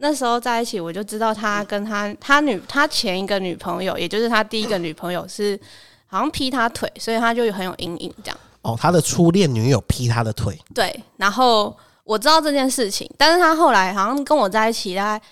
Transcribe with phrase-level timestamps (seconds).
[0.00, 5.58] 那时候在一起，我就知道他跟他他女他前一个女朋友，也就是他第一个女朋友是
[6.06, 8.38] 好像劈他腿，所以他就很有阴影这样。
[8.62, 15.24] 哦，他的初恋女友劈他的腿，对，然后我知道这件事情，但是他后来好像跟我在一起大概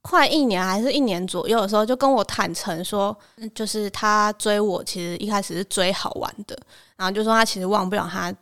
[0.00, 6.56] 快一年还是一年左右的时候，就跟我坦诚说，嗯就是他追我其实一开始是追好玩的，
[6.96, 8.32] 然后就说他其实忘不了他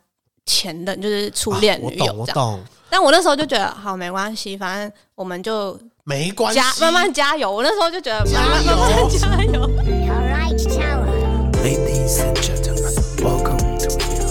[0.45, 2.35] 前任，就是初恋啊我女友懂，我这样。
[2.35, 2.59] 懂，
[2.89, 7.51] 但我那时候就觉得好没关系，反正我们就没关系加，慢慢加油。
[7.51, 8.63] 我那时候就觉得慢慢
[9.09, 11.05] 加油慢慢加油。
[11.63, 14.25] Ladies and gentlemen, welcome to here.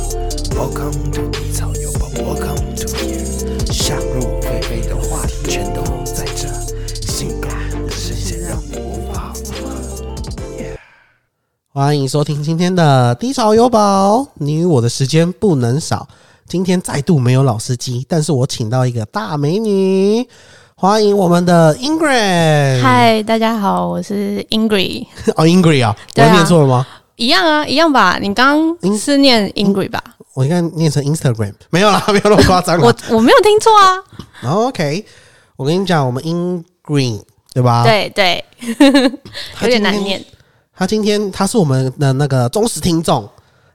[0.57, 3.73] Welcome to 低草油宝，Welcome to here。
[3.73, 5.81] 想入非非的话题全都
[11.73, 16.09] 欢迎收听今天的低潮有宝，你与我的时间不能少。
[16.49, 20.29] 今天再度没有老司机，但是我请到一个大美女，
[20.75, 22.83] 欢迎我们的 Ingrid。
[22.83, 25.07] 嗨，大家好，我是 Ingrid。
[25.37, 26.85] 哦，Ingrid 啊，我念错了吗？
[27.15, 28.19] 一样啊，一样吧？
[28.21, 30.03] 你刚刚是念 Ingrid 吧？
[30.35, 32.81] 我应该念成 Instagram，没有啦，没有那么夸张。
[32.81, 34.53] 我我没有听错啊。
[34.67, 35.05] OK，
[35.55, 37.23] 我跟你讲，我们 Ingrid
[37.55, 38.45] 对吧？，对对，
[39.63, 40.21] 有点难念。
[40.81, 43.29] 他今天他是我们的那个忠实听众，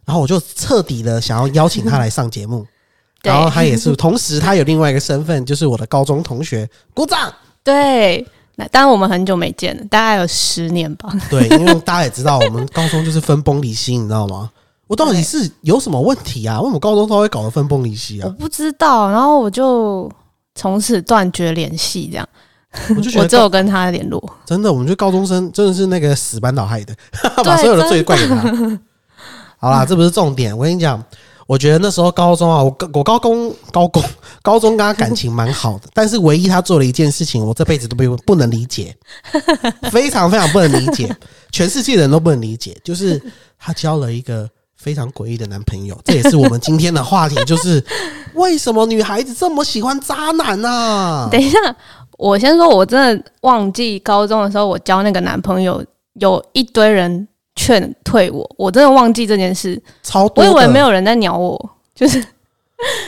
[0.05, 2.65] 然后我就彻底的想要邀请他来上节目。
[3.21, 6.67] 然后他也是，同时他有另外一个身份，就是我的高中同学。
[6.95, 7.31] 鼓掌。
[7.63, 8.25] 对，
[8.55, 11.13] 那当然我们很久没见了，大概有十年吧。
[11.29, 14.49] 对，因为大家也知道，我们高中就是分崩离析，你知道吗？
[14.87, 16.59] 我到底是有什么问题啊？
[16.59, 18.25] 为什么高中都会搞得分崩离析啊？
[18.25, 20.11] 我不知道，然后我就
[20.55, 22.27] 从此断绝联系，这样
[22.95, 24.21] 我就觉得我只有跟他联络。
[24.45, 26.95] 真的，我们就高中生真的是那个死班导害的，
[27.43, 28.79] 把所有的罪怪给他。
[29.57, 30.55] 好啦，这不是重点。
[30.55, 31.03] 我跟你讲，
[31.47, 34.03] 我觉得那时候高中啊，我高我高中高中
[34.41, 38.95] 高中跟他感情蛮好的，但是唯一他做了一件事情，我这辈子都不不能理解，
[39.91, 41.15] 非常非常不能理解，
[41.51, 43.21] 全世界人都不能理解，就是
[43.57, 44.49] 他交了一个。
[44.77, 47.83] 非常诡异的男朋友，这也是我们今天的话题，就是
[48.35, 51.27] 为什么女孩子这么喜欢渣男啊？
[51.31, 51.57] 等一下，
[52.17, 55.83] 我先说，我真的忘记高中的时候我交那个男朋友，
[56.13, 59.81] 有一堆人劝退我，我真的忘记这件事。
[60.03, 62.23] 超多，我以为没有人在鸟我，就是。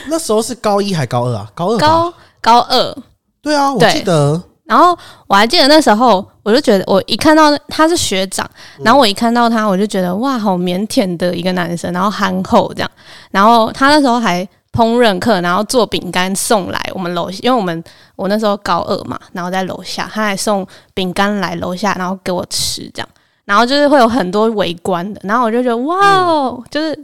[0.08, 1.50] 那时候是高一还高二啊？
[1.54, 2.96] 高二高高二，
[3.42, 4.42] 对啊，我记得。
[4.64, 4.96] 然后
[5.26, 8.48] 我还记得那时候，我就觉得我一看到他是学长，
[8.82, 12.90] 然后我一看到他，我就觉得哇，好腼腆的一个男生，然后憨厚这样。
[13.30, 17.82] 然后他那时候还烹饪课，然后做饼干送来我们楼，因为我们
[18.16, 23.08] 我那时候高二嘛，然后在楼下，他还送饼干来楼下，然后给我吃这样。
[23.44, 26.96] 然后就是会有很多围观的，然后我就觉得哇哦，就是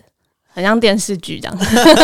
[0.47, 1.59] 很像电视剧这样。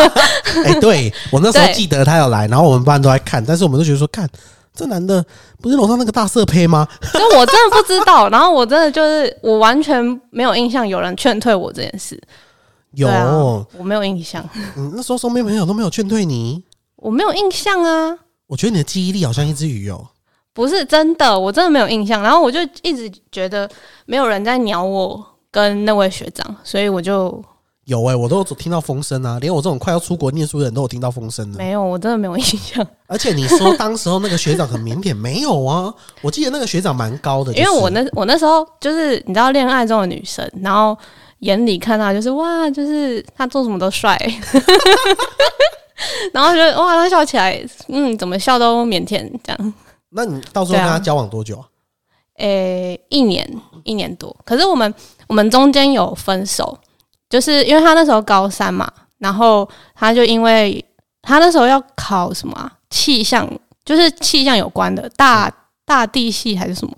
[0.64, 4.26] 哎、对我那时候记得他有来，然后我们班都在看，但是我们都觉得说，看
[4.74, 5.22] 这男的
[5.60, 6.88] 不是楼上那个大色胚吗？
[7.12, 12.18] 就我真的不知道，然后我真的就是我完全没有印象有人劝退我这件事。
[12.92, 14.46] 有，啊，我没有印象，
[14.76, 16.64] 嗯，那时候身边朋友都没有劝退你，
[16.96, 20.08] 我没有印象啊，我觉得你的记忆力好像一只鱼哦。
[20.52, 22.20] 不是真的，我真的没有印象。
[22.20, 23.70] 然后我就一直觉得
[24.04, 27.42] 没有人在鸟我跟那位学长，所以我就
[27.84, 31.56] 有哎、我都有听到风声啊，连我这种快要出国念书的人都有听到风声的。
[31.56, 35.94] 没有，我真的没有印象，而且你说当时候那个学长很腼腆，没有啊？
[36.20, 40.98] 我记得那个学长蛮高的、因为我那我那时候就是你知道恋爱中的女生，然后
[41.40, 44.16] 眼里看到就是哇，就是他做什么都帅，
[46.32, 49.74] 然后觉得哇，他笑起来，嗯，怎么笑都腼腆这样。
[50.10, 51.66] 那你到时候跟他交往多久啊？
[52.38, 53.46] 诶、一年
[53.84, 54.92] 一年多，可是我们
[55.28, 56.76] 我们中间有分手，
[57.28, 60.82] 就是因为他那时候高三嘛，然后他就因为
[61.22, 62.72] 他那时候要考什么啊？
[62.88, 63.46] 气象，
[63.84, 65.52] 就是气象有关的大
[65.84, 66.94] 大地系还是什么，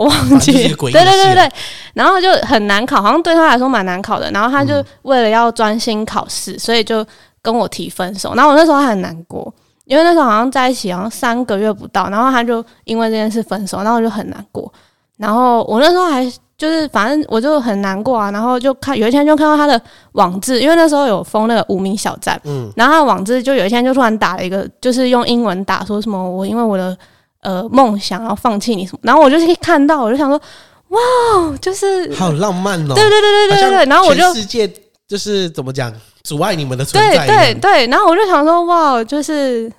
[0.00, 1.52] 我忘记对对对对，
[1.92, 4.30] 然后就很难考，好像对他来说蛮难考的。
[4.30, 7.04] 然后他就为了要专心考试，所以就
[7.42, 8.32] 跟我提分手。
[8.34, 9.52] 然后我那时候还很难过，
[9.84, 14.72] 因为那时候好像在一起好像三个月不到，然后他就因为这件事分手，然后我就很难过。
[15.18, 16.24] 然后我那时候还
[16.56, 19.78] 就是反正我就很难过啊，然后就看有一天就看到他的
[20.12, 26.96] 网志，因为那时候有封那个无名小站，嗯，然后他的网志就有一天就突然打了一个，就是用英文打说什么我因为我的
[27.42, 30.40] 呃梦想要放弃你什么，然后我就是看到我就想说
[30.88, 32.94] 哇，就是好浪漫哦。
[32.94, 34.70] 对对对对对对对，然后我就世界
[35.06, 35.92] 就是怎么讲，
[36.22, 37.54] 阻碍你们的存对在对。
[37.54, 39.70] 对对，然后我就想说哇，就是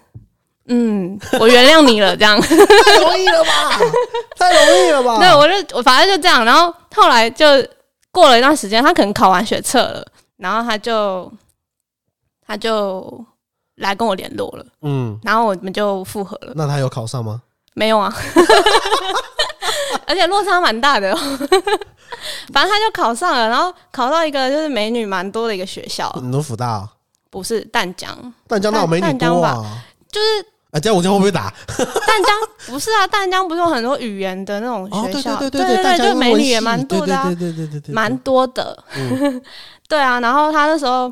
[0.67, 2.39] 嗯，我原谅你了这样。
[2.41, 3.79] 太容易了吧？
[4.37, 5.19] 太容易了吧？
[5.19, 7.45] 对，我就我反正就这样，然后后来就
[8.11, 10.05] 过了一段时间，他可能考完学测了，
[10.37, 11.31] 然后他就
[12.45, 13.25] 他就
[13.77, 16.53] 来跟我联络了，嗯，然后我们就复合了。
[16.55, 17.41] 那他有考上吗？
[17.73, 18.13] 没有啊，
[20.05, 21.17] 而且落差蛮大的、哦。
[22.53, 26.87] 反正他就考上了，然后考到一个就是美女蛮多的一个学校，你说福大，
[27.29, 29.83] 不是淡江，淡江那有美女淡江多啊？
[30.11, 31.51] 就是啊，这样我这样会不会打？
[31.77, 32.35] 淡江
[32.67, 35.37] 不是啊，淡江不是有很多语言的那种学校？
[35.37, 38.83] 对对对，对对就美女也蛮多的啊，对对对对对对对，蛮多的。
[38.95, 39.41] 嗯
[39.87, 41.11] 对啊，然后他那时候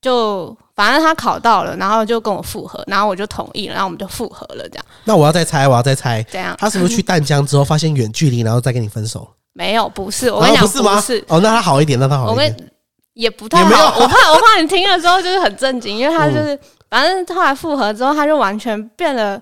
[0.00, 9.26] 就反正他考到了，然后就跟我复合，然后我就同意了，然后我们就复合了，这样那我要再猜，我要再猜，这样他是不是去淡江之后发现远距离，然后再跟你分手？
[9.54, 11.00] 没有不是，我跟你讲啊不是吗？
[11.00, 12.52] 是，哦，那他好一点，那他好一点。
[12.52, 12.70] 我跟
[13.14, 16.58] 也不太好，我怕我怕你听了之后就是很震惊，因为他就是、
[16.90, 19.40] 反正后来复合之后，他就完全变得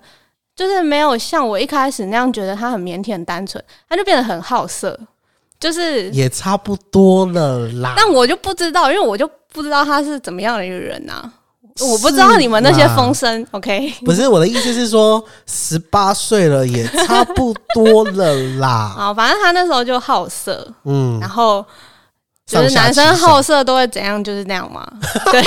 [0.54, 4.96] 就是没有像我一开始那样觉得他很腼腆单纯，他就变得很好色，
[5.58, 7.94] 就是也差不多了啦。
[7.96, 11.31] 但我就不知道，因为我就不知道他是怎么样的一个人呐、
[11.81, 13.95] 我不知道你们那些风声，OK？
[14.05, 18.95] 不是我的意思是说，十八岁了也差不多了啦。
[18.99, 21.65] 啊，反正他那时候就好色，嗯然，后
[22.47, 24.87] 就是男生好色都会怎样，就是那样嘛。
[25.33, 25.43] 对，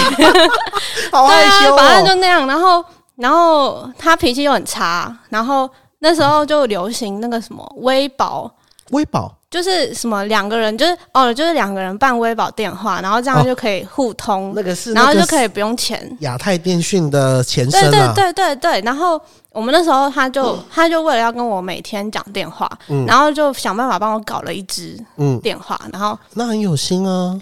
[1.12, 2.08] 好害羞反正哦。
[2.08, 2.48] 就那样。
[2.48, 2.84] 然后，
[3.18, 5.70] 然后他脾气又很差，然后
[6.00, 8.50] 那时候就流行那个什么微宝。
[8.92, 16.18] 微宝就是什么两个人，就是哦，就是两个人办微保电话，然后这样哦就可以互通，那个是然后就可以不用钱。
[16.20, 18.14] 亚太电讯的前对对身啊。
[18.14, 19.20] 对对对，然后
[19.52, 27.40] 我们那时候他就、他就为了要跟我每天讲电话，嗯然后就想办法帮我搞了一支嗯，电话，然后那很有心啊。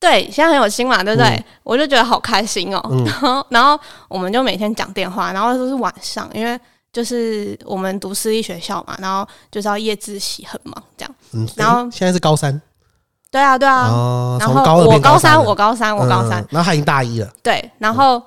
[0.00, 1.30] 对现在很有心嘛，对不对？
[1.30, 2.80] 嗯我就觉得好开心哦。
[2.90, 3.78] 嗯然后然后
[4.08, 6.60] 我们就每天讲电话，然后都是晚上，因为
[6.92, 11.14] 就是我们读私立学校嘛，然后就是要夜自习，很忙这样。
[11.32, 12.60] 嗯，然后诶现在是高三
[13.30, 13.88] 对啊，对啊。
[13.88, 17.30] 哦，然后从高我高三，我高三，我高三，嗯然后他已经大一了。
[17.42, 18.20] 对，然后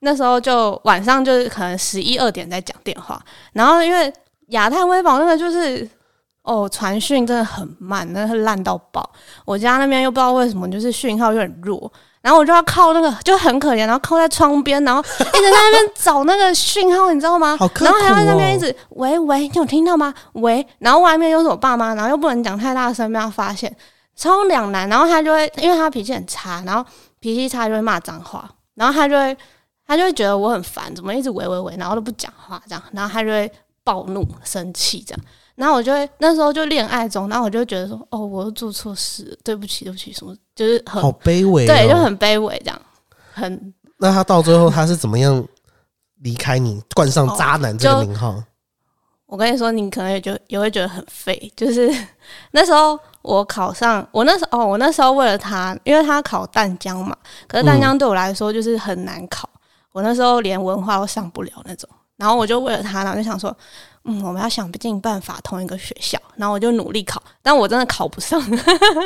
[0.00, 3.22] 那时候就晚上就是可能十一二点在讲电话，
[3.52, 4.12] 然后因为
[4.48, 5.88] 亚太微保那个就是
[6.42, 9.08] 哦传讯真的很慢，那是烂到爆。
[9.44, 11.90] 我家那边又不知道为什么就是讯号有点弱，
[12.22, 17.56] 然后我就要靠那个就很可怜，然后靠在窗边，然后一直在那边找那个讯号，你知道吗？
[17.58, 20.14] 好刻然后还要在那边一直喂喂，你有听到吗？
[20.34, 23.74] 喂，然后外面又是我爸妈，然后又不能讲太大声，被他发现，
[24.14, 24.88] 超两难。
[24.88, 26.88] 然后他就会，因为他脾气很差，然后
[27.18, 29.36] 脾气差就会骂脏话，然后他就会
[29.86, 33.50] 他就会觉得我很烦，怎么一直喂喂喂，然后都不讲话这样，然后他就会
[33.82, 35.20] 暴怒生气这样。
[35.62, 42.82] 然后我就会那时候就恋爱中，然后我就觉得说，哦，我又做错事，对不起，对不起，什么就是很、好卑微、哦，对，就很卑微这样，
[43.32, 45.46] 很那他到最后他是怎么样
[46.22, 48.42] 离开你，冠上渣男这个名号？
[49.26, 51.52] 我跟你说，你可能也就也会觉得很废。
[51.56, 51.88] 就是
[52.50, 57.16] 那时候我考上，我那时候哦，我那时候为了他，因为他考淡江嘛，
[57.46, 59.48] 可是淡江对我来说就是很难考，
[59.92, 61.88] 我那时候连文化都上不了那种。
[62.22, 63.52] 然后我就为了他，然后就想说，
[64.04, 66.16] 嗯，我们要想尽办法同一个学校。
[66.36, 68.40] 然后我就努力考，但我真的考不上。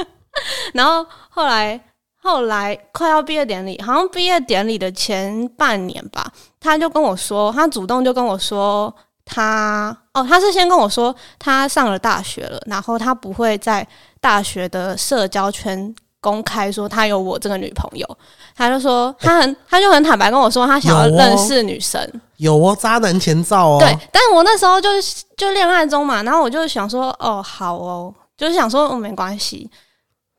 [0.75, 1.81] 然后后来
[2.21, 6.31] 后来快要毕业典礼，好像毕业典礼的前半年吧，
[6.61, 13.87] 他就跟我说，他主动就跟我说，他哦，他是先跟我说他上了大学了，然后他不会在
[14.21, 18.07] 大学的社交圈公开说他有我这个女朋友，
[18.55, 21.99] 他就说他很，他就很坦白跟我说他想要认识女生，
[22.39, 23.79] 有哦，渣男前兆哦。
[23.81, 29.71] 对，但我那时候就是就恋爱中嘛，然后我就想说哦好哦，就是想说哦没关系，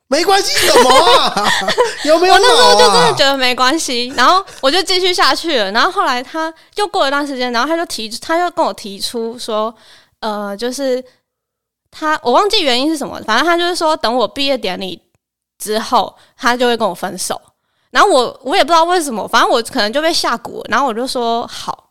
[0.07, 1.49] 没关系，什么啊？
[2.05, 2.37] 有没有、啊？
[2.37, 5.71] 我那时候就真的觉得没关系，然后我就继续下去了。
[5.71, 9.73] 然后后来他又过了一段时间，然后他就提，他就跟我提出说，
[10.21, 11.03] 呃，就是
[11.91, 15.01] 他我忘记原因是什么，反正他就是说等我毕业典礼
[15.57, 17.41] 之后，他就会跟我分手。
[17.89, 21.86] 然后我我也不知道为什么，反正我可能就被下蛊，然后我就说好，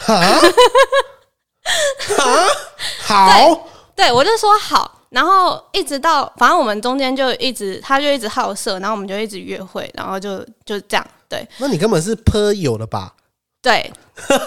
[0.00, 0.18] 哈
[2.16, 2.46] 哈
[3.02, 4.96] 好，对我就说好。
[5.10, 11.44] 然后一直到，反正我们中间就一直，他就一直好色，然后我们就一直约会，然后就就这样，对。
[11.58, 13.12] 那你根本是颇有了吧？
[13.60, 13.92] 对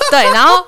[0.10, 0.66] 对，然后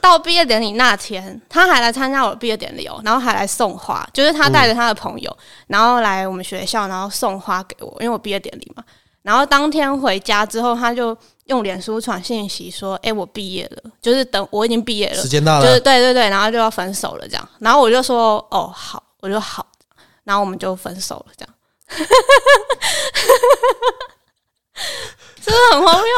[0.00, 5.36] 到毕业典礼那天，他还来参加我的毕业典礼哦，然后还来送花，就是他带着他的朋友，
[5.66, 8.84] 然后来我们学校，然后送花给我，因为我毕业典礼嘛。
[9.22, 19.64] 然后当天回家之后，他就用脸书传信息说：“哎、我毕业了，就是等我已经毕业了时，间到了就是了，对对对，然后就要分手了这样。”然后我就说：“哦，好。”我就好，
[20.24, 21.54] 然后我们就分手了这样。
[25.44, 26.12] 是不是很荒谬？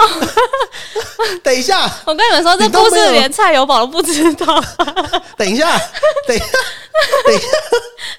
[1.43, 4.59] 等一下，我跟你们说，这故事连蔡友宝都不知道，
[5.37, 5.79] 等一下
[6.27, 6.47] 等一下，
[7.27, 7.47] 等一下。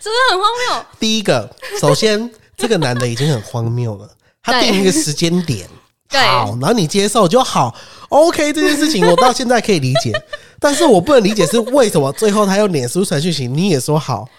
[0.03, 0.85] 不是很荒谬？
[0.99, 1.49] 第一个，
[1.81, 4.07] 首先这个男的已经很荒谬了，
[4.45, 5.67] 他定一个时间点，
[6.07, 6.21] 对。
[6.21, 7.75] 好，然后你接受就好。
[8.09, 10.13] OK，这件事情我到现在可以理解，
[10.61, 14.29] 但是我不能理解是为什么最后他用脸书传讯息，你也说好，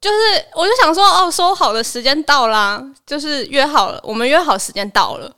[0.00, 0.16] 就是
[0.54, 5.32] 我就想说，哦，说好的时间到啦，就是约好了，我们约好时间到了，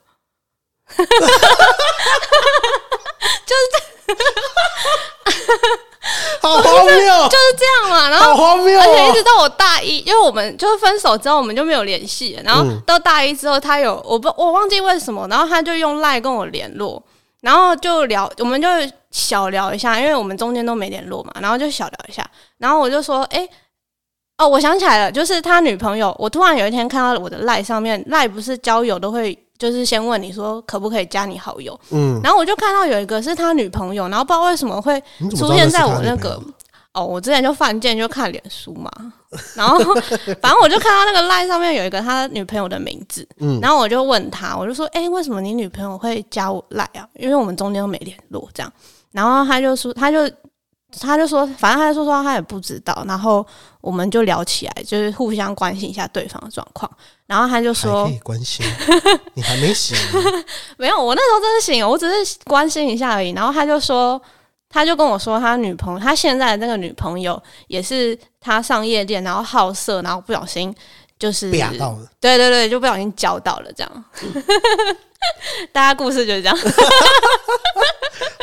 [6.41, 6.93] 好荒谬，
[7.27, 8.09] 就是这样嘛。
[8.09, 9.23] 然后好荒谬而且一直哦！
[9.23, 12.39] 到我大一，因为我们就是分手之后，我们就没有联系。
[12.43, 17.01] 然后嗯到大一之后，他有我不我忘记为什么，然后他就用赖跟我联络，
[17.41, 18.67] 然后就聊，我们就
[19.09, 22.23] 小聊一下，因为我们中间都没联络嘛，然后就小聊一下。
[22.59, 23.47] 然后我就说，哎、
[24.37, 26.15] 哦，我想起来了，就是他女朋友。
[26.19, 29.37] 我突然有一天看到我的赖上面，赖不是交友都会。
[29.57, 35.01] 就是先问你说可不可以加你好友，嗯，然后我就看到有一个是他女朋友，然后不知道为什么会
[35.37, 36.41] 出现在我那个
[36.93, 38.89] 哦，我之前就犯贱就看脸书嘛，
[39.55, 39.77] 然后
[40.41, 43.59] 反正我就看到那个赖上面有一个他女朋友的名字，嗯。
[43.61, 47.05] 然后我就问他，我就说，哎、为什么你女朋友会加我赖啊？
[47.15, 48.71] 因为我们中间都没联络这样，
[49.11, 50.19] 然后他就说，他就
[51.01, 53.45] 他就说，反正他就说说他也不知道，然后
[53.81, 56.89] 我们就聊起来，就是互相关心一下对方的状况，
[57.27, 58.65] 然后他就还说可以关心，
[59.33, 59.97] 你还没醒，
[60.77, 63.31] 没有，我那时候真的醒了，我只是关心一下而已。
[63.31, 64.21] 然后他就说，
[64.69, 70.73] 他就跟我说，他女朋友，他现在的那个女朋友也是他上夜店，然后好色，然后不小心
[71.17, 72.07] 就是被压到了。
[72.19, 74.05] 对对对，就不小心交到了这样。
[75.73, 76.55] 大家故事就是这样，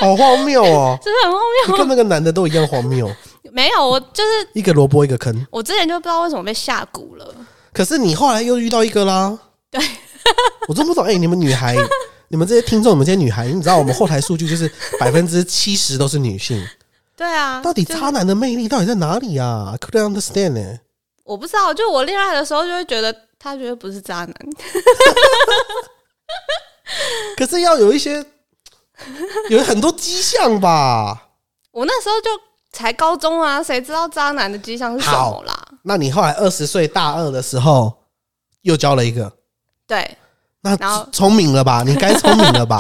[0.00, 0.98] 好荒谬哦！
[1.00, 3.16] 真的很荒谬跟那个男的都一样荒谬，谬？
[3.52, 5.46] 没有，我就是一个萝卜一个坑。
[5.52, 7.32] 我之前就不知道为什么被下蛊了。
[7.73, 9.38] 可是你后来又遇到一个啦，
[9.71, 9.81] 对，
[10.69, 11.05] 我真不懂。
[11.05, 11.75] 哎、你们女孩，
[12.29, 16.62] 你们这些听众，你们这些女孩，你知道我们后台数据就是 百分之七十都是女性，
[17.17, 20.81] 对啊，到底渣男的魅力到底在哪里啊？I couldn't understand 呢、
[21.25, 24.35] 我不知道，就我恋爱的时候就会觉得他绝对不是渣男。
[27.38, 28.23] 可是要有一些，
[29.49, 31.29] 有很多迹象吧？
[31.71, 32.29] 我那时候就
[32.71, 35.67] 才高中啊，谁知道渣男的迹象是什么啦？
[35.82, 37.92] 那你后来二十岁大二的时候
[38.62, 39.32] 又交了一个，
[39.86, 40.16] 对。
[40.64, 41.82] 那然后聪明了吧？
[41.86, 42.78] 你该聪明了吧？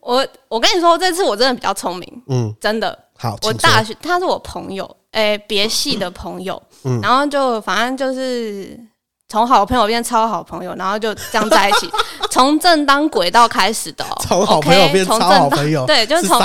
[0.00, 2.98] 我，我跟你说，这次我真的比较聪明，嗯，真的。
[3.18, 6.98] 好，我大学他是我朋友，诶、别系的朋友，嗯。
[7.02, 8.80] 然后就反正就是
[9.28, 11.90] 从好朋友变超好朋友，然后就这样在一起，
[12.30, 16.40] 从正当轨道开始的、哦，从好朋友变超好朋友，对，就是是从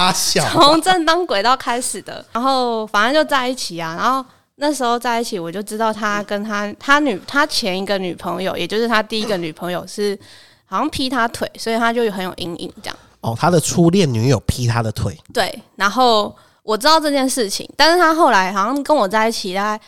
[0.52, 10.18] 从正当轨道开始的，然后反正就在一起啊，然后那时候在一起，我就知道他跟他他女他前一个女朋友，也就是他第一个女朋友是
[10.66, 12.98] 好像劈他腿，所以他就很有阴影这样。
[13.22, 19.84] 哦，他的初恋女友劈他的腿，对，然后我知道这件事情，但是他后来好像跟我在一起大概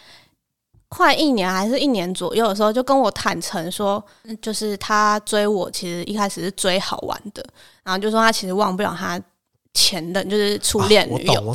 [0.88, 7.46] 快一年还是一年左右的时候，就跟我坦诚说，嗯就是他追我，其实一开始是追好玩的，
[7.84, 9.22] 然后就说他其实忘不了他
[9.76, 11.54] 前任，就是初恋女友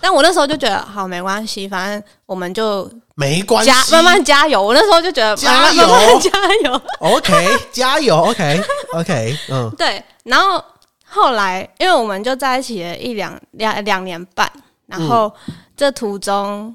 [0.00, 4.62] 但我那时候就觉得好没关系，反正我们就没关系，加慢慢加油。
[4.62, 5.86] 我那时候就觉得加油。
[5.86, 6.30] 慢慢加
[6.64, 6.82] 油。
[7.00, 10.64] OK，加油，OK，OK， 嗯，对，然后
[11.04, 14.50] 后来因为我们就在一起了一两两两年半，
[14.86, 15.30] 然后
[15.76, 16.74] 这途中。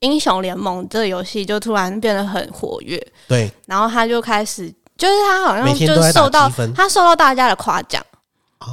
[0.00, 4.68] 英雄联盟这个游戏就突然变得很活跃，对，然后他就开始，
[4.98, 8.04] 就是他好像就受到他受到大家的夸奖，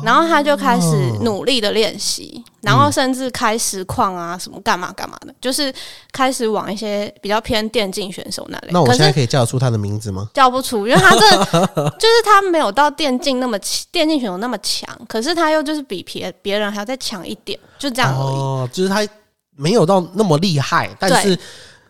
[0.04, 5.74] 然后他就开始哦努力的练习，然后甚至开实况啊，什么干嘛干嘛的，就是
[6.12, 8.70] 开始往一些比较偏电竞选手那里。
[8.72, 10.30] 那我现在可以叫得出他的名字吗？
[10.34, 11.30] 叫不出，因为他这
[11.98, 18.28] 就是他没有到电竞那么强电竞选手那么强，可是他又就是比别别人还要再强一点，就这样而已。
[18.28, 19.08] 哦，就是他
[19.56, 21.38] 没有到那么厉害，但是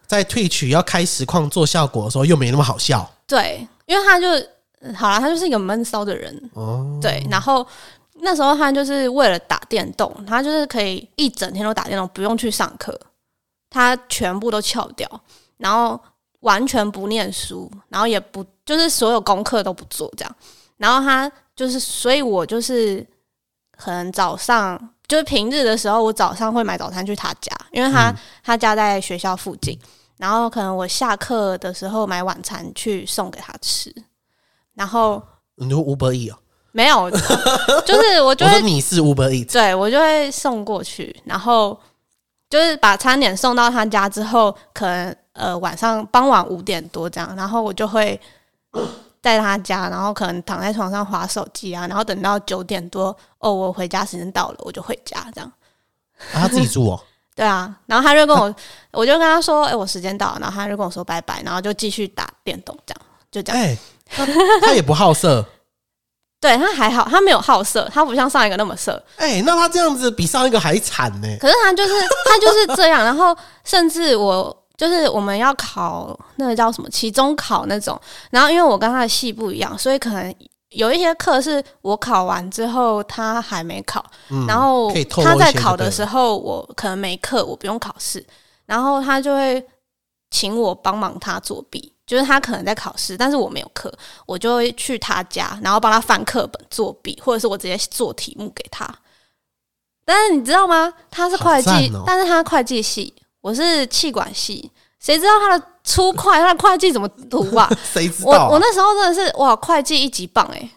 [0.07, 4.27] 在退取要开实况做效果的时候又没那么好笑对，因为他就
[4.81, 6.97] 嗯好了，他就是一个闷骚的人，哦。
[7.01, 7.65] 对，然后
[8.21, 12.97] 那时候他就是为了打电动，他就是可以一整天都打电动，不用去上课，
[13.69, 15.09] 他全部都翘掉，
[15.57, 15.99] 然后
[16.41, 20.35] 完全不念书，然后也不就是所有功课都不做这样，
[20.77, 23.05] 然后他就是，所以我就是
[23.77, 29.77] 可能早上就是平日的时候，我早上会买早餐去他家，因为他、他家在学校附近，
[30.17, 33.93] 然后可能我下课的时候买晚餐去送给他吃，
[34.79, 35.21] 然后。
[35.61, 36.37] 你说 Uber E 哦，
[36.71, 41.77] 没有，就是我就会 我说你是 Uber E，对我就会送过去，然后
[42.49, 48.17] 就是把餐点送到他家之后，可能呃晚上傍晚五点多这样，然后我就会
[49.21, 55.51] 在他家，然后可能躺在床上划手机啊，然后等到九点多，哦，我回家时间到了，我就回家这样。
[56.31, 56.97] 啊他自己住哦。
[57.35, 58.55] 对啊，然后他就跟我，
[58.91, 63.61] 我就跟他说，哎、我时间到了，然后他就跟我说拜拜，然后就继续打电动，这样就这样。
[63.61, 63.77] 哎，
[64.09, 64.25] 他
[64.61, 65.45] 他也不好色，
[66.41, 69.01] 对他还好，他没有好色，他不像上一个那么色。
[69.17, 71.93] 哎、那他这样子比上一个还惨呢、可是他就是
[72.25, 77.99] 他就是这样，然后甚至我就是我们要考那个叫什么期中考那种，
[78.31, 80.33] 然后因为我跟他的系不一样，所以可能
[80.69, 84.91] 有一些课是我考完之后他还没考，嗯然后
[85.23, 88.25] 他在考的时候我可能没课，我不用考试，
[88.65, 89.63] 然后他就会
[90.31, 91.91] 请我帮忙他作弊。
[92.09, 93.93] 就是他可能在考试，但是我没有课，
[94.25, 98.89] 我就会去他家，然后帮他翻课本作弊，或者是我直接做题目给他。
[100.03, 100.91] 但是你知道吗？
[101.11, 107.69] 他是会计，哦但是他会计系，我是气管系，谁知道他的粗会，他的会计怎么读啊？
[107.85, 108.49] 谁知道、我啊？
[108.53, 110.69] 我那时候真的是哇，会计一级棒哎、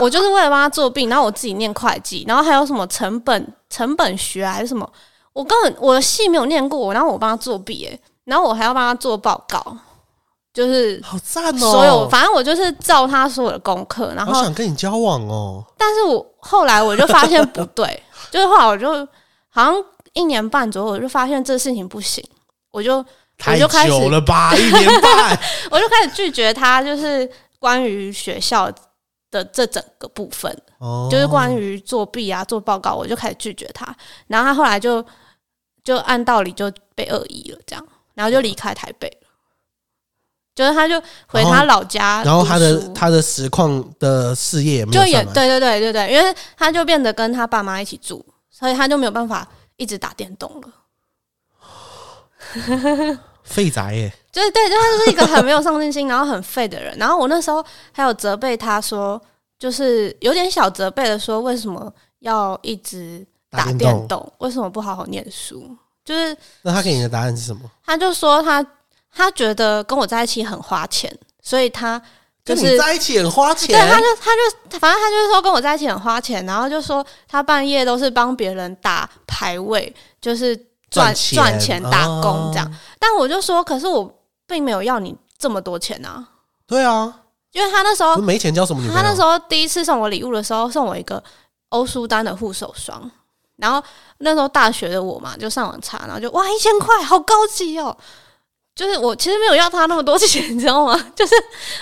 [0.00, 4.90] 我就是为了帮他作弊，然后我自己念会计，然后还有什么成本成本学还是什么，
[5.34, 9.76] 我根本我的系没有念过，然后我帮他作弊哎、然后我还要帮他做报告，
[10.56, 11.58] 就是好赞哦！
[11.58, 15.62] 所有反正我就是照他所有的功课，然后好想跟你交往哦。
[15.76, 19.06] 但是我后来我就发现不对， 就是后来我就
[19.50, 19.74] 好像
[20.14, 22.24] 一年半左右，我就发现这事情不行，
[22.70, 23.04] 我就
[23.44, 25.38] 我就开始久了吧， 一年半。
[25.70, 28.72] 我就开始拒绝他，就是关于学校
[29.30, 33.94] 的这整个部分，哦就是关于作弊啊、做报告，我就开始拒绝他。
[34.28, 35.04] 然后他后来就
[35.84, 39.25] 就按道理就被恶意了，这样，然后就离开台北了。
[40.56, 49.46] 就是他就回他老家然后他的他的实况的事业也没有就也，对对对对对，因为他就变得跟他爸妈一起住，所以他就没有办法
[49.76, 50.72] 一直打电动了。
[53.44, 54.12] 废宅耶。
[54.32, 56.96] 就是对，就他就是一个很没有上进心，然后很废的人。
[56.98, 59.20] 然后我那时候还有责备他说，
[59.58, 64.32] 就是有点小责备的说，为什么要一直打电动？
[64.38, 65.74] 为什么不好好念书？
[66.04, 67.62] 就是那他给你的答案是什么？
[67.84, 68.64] 他就说他
[69.16, 71.10] 他觉得跟我在一起很花钱，
[71.42, 72.00] 所以他
[72.44, 80.54] 就是在一起很花对，钱，他就他就反正他就是说跟我在一起很花钱，然后就说他半夜都是帮别人打排位，就是
[80.90, 82.66] 赚赚钱打工这样。
[82.70, 84.12] 哦但我就说，可是我
[84.46, 86.26] 并没有要你这么多钱啊，
[86.66, 89.02] 对啊，因为他那时候没钱交什么女朋友？
[89.02, 91.22] 他那时候第一次送我礼物的时候，送我一个
[91.68, 93.08] 欧舒丹的护手霜，
[93.56, 93.82] 然后
[94.18, 97.96] 那时候大学的我嘛，就上网查，然后就哇一千块，好高级哦。
[98.76, 100.94] 就是我其实没有要他那么多钱， 你知道吗？
[101.16, 101.34] 就是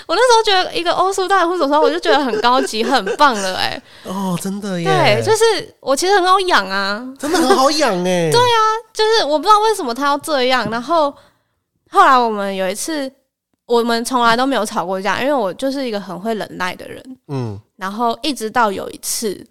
[0.07, 8.31] 我那时候觉得一个欧舒丹的护手霜，我就觉得很高级、很棒了、哎，哦，真的耶，对，就是我其实很好养啊，真的很好养哎。
[8.31, 8.59] 对啊，
[8.93, 10.71] 就是我不知道为什么他要这样。
[10.71, 11.13] 然后
[11.91, 13.11] 后来我们有一次，
[13.65, 17.17] 我们从来都没有吵过架，因为我就是一个很会忍耐的人。
[17.27, 19.45] 嗯，然后一直到有一次，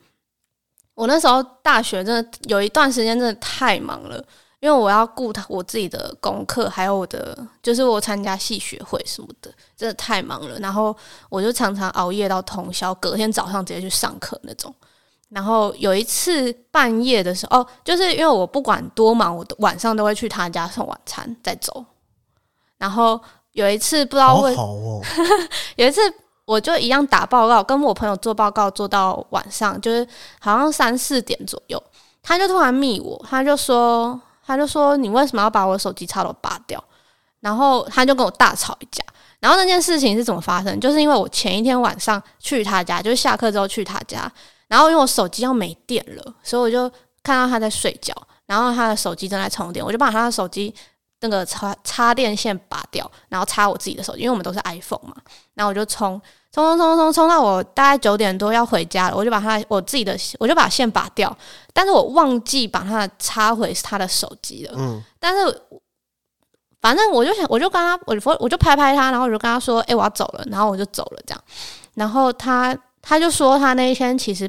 [0.95, 4.25] 我那时候大学真的有一段时间真的太忙了，
[4.65, 10.59] 因为我要顾他我自己的功课，还有我的就是我参加系学会什么的，真的太忙了。
[10.59, 10.97] 然后
[11.29, 14.75] 我就常常熬夜到通宵，隔天早上直接去上课那种。
[15.29, 21.85] 然后有一次半夜的时候，哦，就是因为我不管多忙，我都晚上都会去他家送晚餐再走。
[22.79, 23.21] 然后
[23.53, 25.03] 有一次不知道好为好哦，
[25.77, 26.01] 有一次
[26.47, 30.09] 我就一样打报告，跟我朋友做报告，做到晚上，就是
[30.41, 31.83] 好像三四点左右，
[32.23, 36.83] 他就突然密我，他就说，他就说你为什么要把我手机插头拔掉？
[37.41, 39.05] 然后他就跟我大吵一架。
[39.41, 40.81] 然后那件事情是怎么发生？
[40.81, 44.31] 就是因为我前一天晚上去他家，就是下课之后去他家，
[44.69, 46.91] 然后因为我手机要没电了，所以我就
[47.23, 48.15] 看到他在睡觉，
[48.47, 50.75] 然后他的手机正在充电，我就把他的手机
[51.21, 55.15] 那个插插电线拔掉，然后插我自己的手机，因为我们都是 iPhone 嘛，
[55.53, 56.19] 然后我就充
[56.55, 61.37] 充充充充充到我大概九点多要回家了，我就把他我自己的我就把线拔掉，
[61.73, 65.63] 但是我忘记把它插回他的手机了，嗯，但是
[66.81, 71.45] 反正我就想，我就跟他，我就我就拍拍他，然后我就跟他说：“哎、我要走了。”然后我就走了，这样。
[71.95, 74.49] 然后他他就说他那一天其实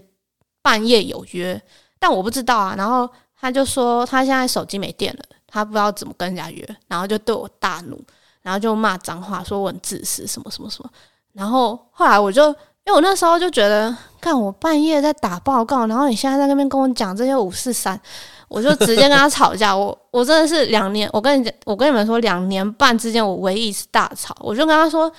[0.62, 1.60] 半夜有约，
[1.98, 2.76] 但我不知道啊。
[2.78, 7.98] 然后他就说他现在手机没电了，他不知道怎么跟人家约，然后就对我大怒，
[8.42, 10.90] 然后就骂脏话，说我很自私，什么什么什么。
[11.36, 18.00] 然后后来我就，因为我那时候就觉得，看我半夜在打报告，然后你现在在那边跟我讲这些五四三。
[18.48, 25.12] 我就直接跟他吵架，我我真的是两年，我跟你讲，我跟你们说，两年半之间我唯一一次大吵，我就跟他说，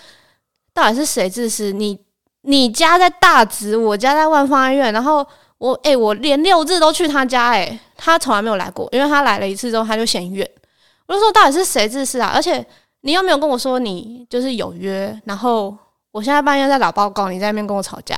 [0.73, 1.73] 到底是谁自私？
[1.73, 1.99] 你
[2.43, 5.27] 你家在大直，我家在万方医院，然后
[5.59, 10.49] 我诶、我连六日都去他家、诶，他从来没有来过，因为他来了一次之后他就嫌远，
[11.09, 12.31] 我就说到底是谁自私啊？
[12.33, 12.65] 而且
[13.01, 15.77] 你又没有跟我说你就是有约，然后
[16.17, 18.17] 我现在半夜在打报告，你在那边跟我吵架，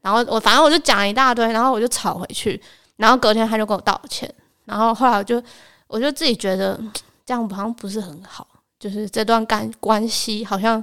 [0.00, 2.60] 然后我反正我就讲一大堆，然后我就吵回去。
[2.96, 4.28] 然后隔天他就跟我道歉，
[4.64, 5.40] 然后后来我就
[5.86, 6.92] 我就自己觉得嗯
[7.24, 8.44] 这样好像不是很好，
[8.80, 10.82] 就是这段干关系好像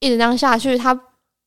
[0.00, 0.94] 一直这样下去，他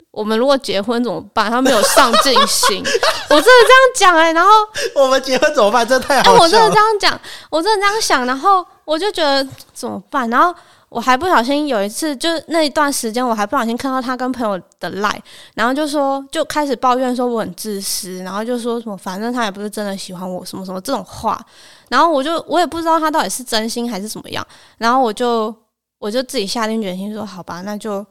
[0.10, 1.52] 我们如果结婚怎么办？
[1.52, 2.80] 他没有上进心，
[3.30, 4.50] 我真的这样讲哎、然后
[4.96, 5.88] 我们结婚怎么办？
[5.88, 6.76] 这太哎、好我真的这。
[6.76, 10.28] 样讲，我真的这样想，然后我就觉得怎么办？
[10.32, 10.54] 然后
[10.90, 15.22] 我还不小心有一次，就是那一段时间，我还不小心看到他跟朋友的赖，
[15.54, 21.40] 然后就说就开始抱怨说我很自私，然后就说什么反正他也不是真的喜欢我，什么什么这种话，
[21.90, 24.46] 然后我就我也不知道他到底是真心还是怎么样，
[24.78, 25.54] 然后我就
[26.00, 28.06] 我就自己下定决心说好吧，那就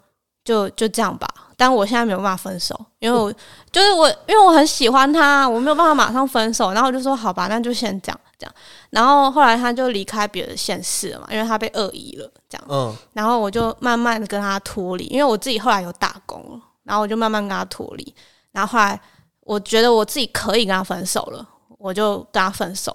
[0.44, 1.26] 就就这样吧。
[1.56, 3.32] 但我现在没有办法分手，因为我
[3.72, 6.72] 就是我，因为我很喜欢他，我没有办法马上分手。
[6.72, 8.54] 然后我就说好吧，那就先这样这样。
[8.90, 12.66] 然后后来他就离开别的县市了嘛，因为他被恶意了这样。
[12.68, 18.14] 嗯，然后我就慢慢的跟他脱离，因为我自己后来有打工了，然后我就慢慢跟他脱离。
[18.52, 19.00] 然后后来
[19.40, 21.46] 我觉得我自己可以跟他分手了，
[21.78, 22.94] 我就跟他分手。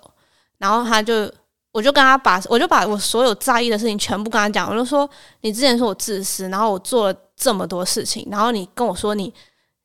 [0.58, 1.32] 然后他就，
[1.72, 5.10] 我就跟他把，我就把我所有在意的事情全部跟他讲，我就说
[5.42, 9.34] 你之前说我自私，然后我做了这么多事情，然后你跟我说你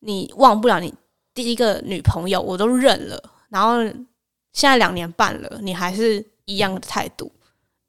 [0.01, 0.93] 你忘不了你
[1.33, 3.79] 第一个女朋友，我都认了，然后
[4.57, 7.31] 现在两年半了，你还是一样的态度，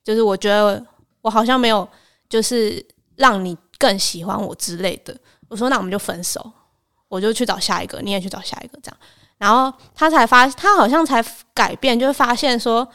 [0.03, 0.86] 就是我觉得
[1.21, 1.88] 我好像没有
[2.27, 5.15] 就是让你更喜欢我之类的。
[5.47, 6.51] 我说那我们就分手，
[7.08, 8.97] 我就去找下一个，你也去找下一个，这样。
[9.38, 12.86] 然后他才发，他好像才改变，就是发现说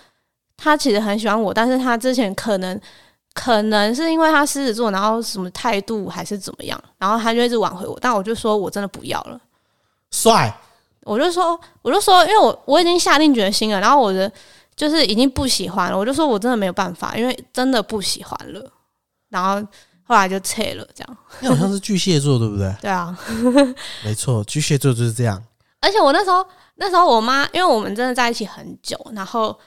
[0.55, 2.79] 他其实很喜欢我，但是他之前可能
[3.33, 9.41] 可能是因为他狮子座，然后什么态度还是怎么样，然后他就一直挽回我，但我就说我真的不要了。
[10.11, 10.55] 帅，
[11.05, 14.31] 我就说，我就说，因为我我已经下定决心了，然后我的
[14.77, 18.71] 就是已经不喜欢了，我就说我真的没有办法，因为真的不喜欢了，
[19.29, 19.67] 然后
[20.05, 22.75] 后来就撤了，这样，你好像是巨蟹座，对不对？
[22.81, 23.17] 对啊，
[24.05, 25.43] 没错，巨蟹座就是这样。
[25.81, 26.45] 而且我那时候
[26.77, 29.59] 那时候我妈，因为我们真的在一起很久，然后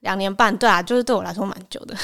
[0.00, 1.94] 两年半，对啊，就是对我来说蛮久的，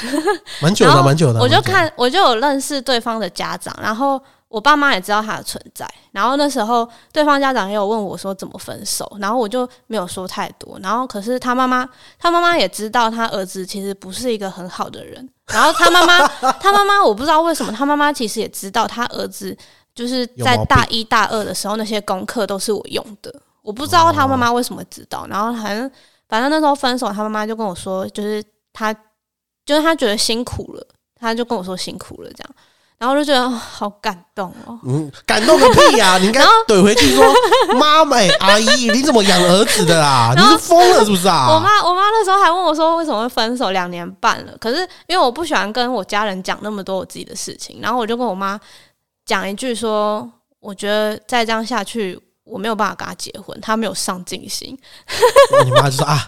[0.61, 1.39] 蛮久的，蛮久的。
[1.39, 5.87] 我就看，我就有认识对方的家长，然后我爸妈也知道他的存在。
[6.11, 10.79] 然后那时候对方家长也有问我说怎么分手，然后我就没有说太多。
[10.81, 15.29] 然后可是他妈妈，他妈妈也知道他儿子其实不是一个很好的人。
[15.47, 16.27] 然后他妈妈，
[16.59, 19.55] 他妈妈我不知道为什么，他妈妈其实也知道他儿子
[19.93, 23.33] 就是在大一大二的时候那些功课都是我用的。
[23.61, 25.27] 我不知道他妈妈为什么知道。
[25.29, 25.89] 然后反正
[26.29, 28.93] 反正那时候分手，他妈妈就跟我说，就是他
[29.65, 32.55] 就是他觉得辛苦了，他就跟我说辛苦了这样，
[32.99, 34.79] 然后我就觉得、哦好感动哦。
[34.83, 37.23] 嗯，感动个屁呀、 你应该怼回去说
[37.79, 40.33] ：“妈美阿姨，你怎么养儿子的啦？
[40.37, 48.59] 你是疯了是不是啊？” 我妈我妈那时候还问我说为什么会分手两年半了，可是因为我不喜欢跟我家人讲那么多我自己的事情，然后我就跟我妈
[49.25, 50.27] 讲一句说，
[50.59, 52.19] 我觉得再这样下去。
[52.49, 54.73] 我没有办法跟他结婚，他没有上进心。
[55.51, 56.25] 然后你妈就说：“啊，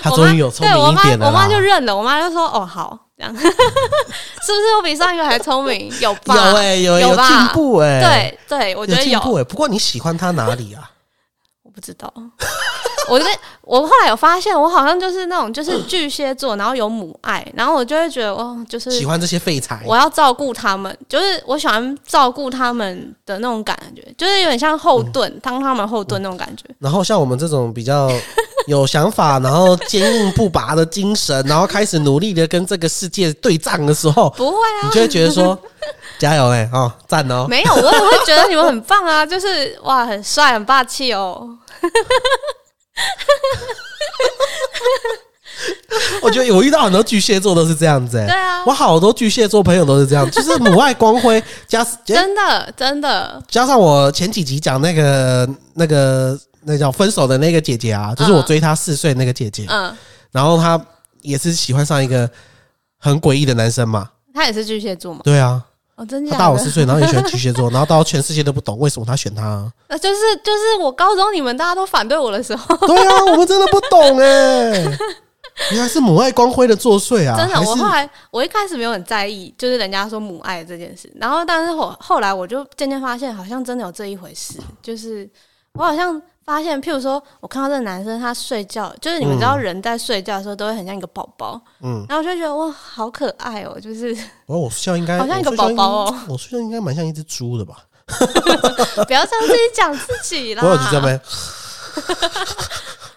[0.00, 5.92] 他终于有聪明一点了啦。”我妈就认了，我妈就说：“哦，好，这样 是不是我比上一个还聪明？
[6.00, 6.34] 有吧？
[6.36, 8.00] 有哎、有有进步哎、
[8.48, 9.10] 对对，我觉得有。
[9.12, 10.88] 有进步哎、不过你喜欢他哪里啊？
[11.78, 12.12] 我不知道，
[13.08, 13.26] 我跟
[13.62, 26.64] 我后来有发现，我好像就是那种就是巨蟹座，然后有母爱，然后我就会觉得哦，就是喜欢这些废柴我要照顾他们，就是我喜欢照顾他们的那种感觉，就是有点像后盾，当他们后盾那种感觉。
[26.80, 28.10] 然后像我们这种比较
[28.66, 35.56] 有想法，然后坚硬不拔的精神，然后开始努力的跟这个世界对仗的时候，不会啊，你就会觉得说：
[36.18, 41.48] “加油哎、哦，赞哦！”没有，我也会觉得你们很棒啊，就是哇，很帅，很霸气哦。
[46.22, 48.62] 我觉得我遇到很多巨蟹座都是这样子哎、对啊。
[48.66, 59.94] 我好多巨蟹座朋友都是这样，就是母爱光辉加真的，真的，加上我前几集讲那个那个那叫分手的那个姐姐啊，就是我追她四岁那个姐姐，嗯，
[60.30, 60.80] 然后她
[61.22, 62.28] 也是喜欢上一个
[62.98, 65.20] 很诡异的男生嘛，他也是巨蟹座嘛？
[65.24, 65.62] 对啊，
[65.98, 66.30] 哦，真的？
[66.38, 74.96] 大我四岁，然后也喜欢巨蟹座，然后到全世界都不懂为什么他选他、啊，那 就是就是我高中你们大家都反对我的时候，对啊，我们真的不懂哎、
[75.72, 85.28] 原来是母爱光辉的作祟啊， 真的，我后来我一开始没有很在意，就是人家说母爱这件事，然后但是我后来我就渐渐发现，好像真的有这一回事，就是
[85.78, 94.12] 我好像发现，譬如说我看到这个男生他睡觉，就是你们知道人在睡觉的时候都会很像一个宝宝，嗯，然后我就觉得哇，好可爱哦，就是
[94.46, 96.14] 哦，我睡觉应该好像一个宝宝哦。
[96.28, 97.84] 我睡觉应该蛮像一只猪的吧？
[99.06, 100.62] 不要这样自己讲自己啦。
[100.64, 101.18] 我有就这边。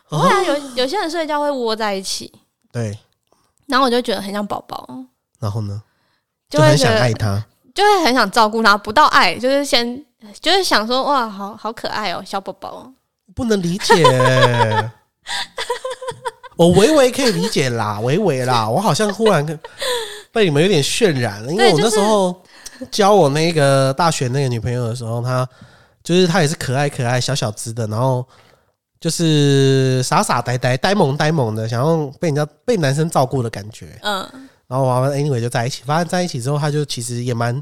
[0.08, 2.32] 不会啊，有有些人睡觉会窝在一起，
[2.72, 2.98] 对，
[3.68, 4.88] 然后我就觉得很像宝宝，
[5.40, 5.82] 然后呢，
[6.50, 7.44] 就会很想得爱他。
[7.74, 10.06] 就会很想照顾他，不到爱就是先
[10.40, 12.92] 就是想说哇，好好可爱哦，小宝宝。
[13.34, 13.94] 不能理解。
[16.58, 19.46] 我微微可以理解啦，微微啦，我好像忽然
[20.32, 22.40] 被你们有点渲染了，因为我那时候
[22.92, 25.48] 教我那个大学那个女朋友的时候，她
[26.04, 28.24] 就是她也是可爱可爱小小只的，然后
[29.00, 33.98] 就是傻傻呆呆呆萌呆萌的，想要被人家被男生照顾的感觉。
[34.04, 34.30] 嗯，
[34.68, 37.62] 然后完了，anyway 就在一起，发现在一起之后，她就其实也蛮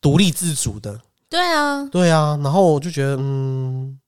[0.00, 1.00] 独立自主的。
[1.28, 3.98] 对啊，对啊，然后我就觉得，嗯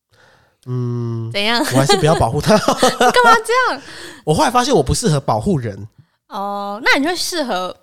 [0.67, 1.59] 嗯，怎样？
[1.61, 2.57] 我还是不要保护他。
[2.59, 3.83] 干嘛这样？
[4.25, 5.89] 我后来发现我不适合保护人
[6.29, 7.75] 哦，那你就适合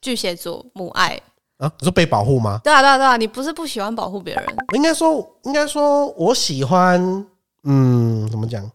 [0.00, 1.20] 巨蟹座母爱。
[1.58, 2.60] 啊，你说被保护吗？
[2.64, 7.24] 对啊，对啊，对啊，你不是不喜欢保护别人，应该说，应该说我喜欢，
[7.64, 8.68] 嗯，怎么讲？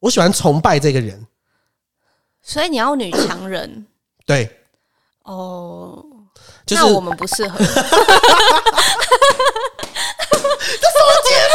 [0.00, 1.26] 我喜欢崇拜这个人。
[2.42, 3.86] 所以你要女强人
[4.26, 4.50] 对，
[5.22, 6.04] 哦。
[6.66, 7.58] 就是那我们不适合。
[7.58, 7.64] 这
[10.90, 11.54] 什么结论？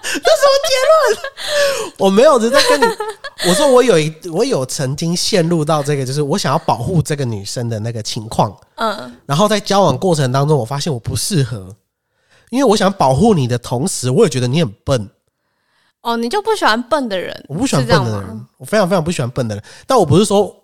[0.02, 2.84] 这什么结论我没有人在跟你，
[3.48, 11.76] 我说我有一，我有曾经陷入到这个，就是我想要保护这个女生的那个情况，嗯，然后在交往过程当中，我发现我不适合，
[12.50, 15.08] 因为我想保护你的同时，我也觉得你很笨，
[16.02, 17.44] 哦，你就不喜欢笨的人？
[17.48, 19.62] 我不喜欢笨的人，我非常非常不喜欢笨的人。
[19.86, 20.59] 但我不是说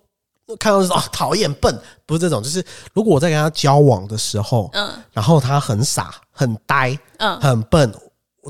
[0.54, 7.92] 看到是说啊讨厌笨，不是这种，就是如果我在跟他交往的时候，嗯然后他很傻、很呆、嗯，很笨，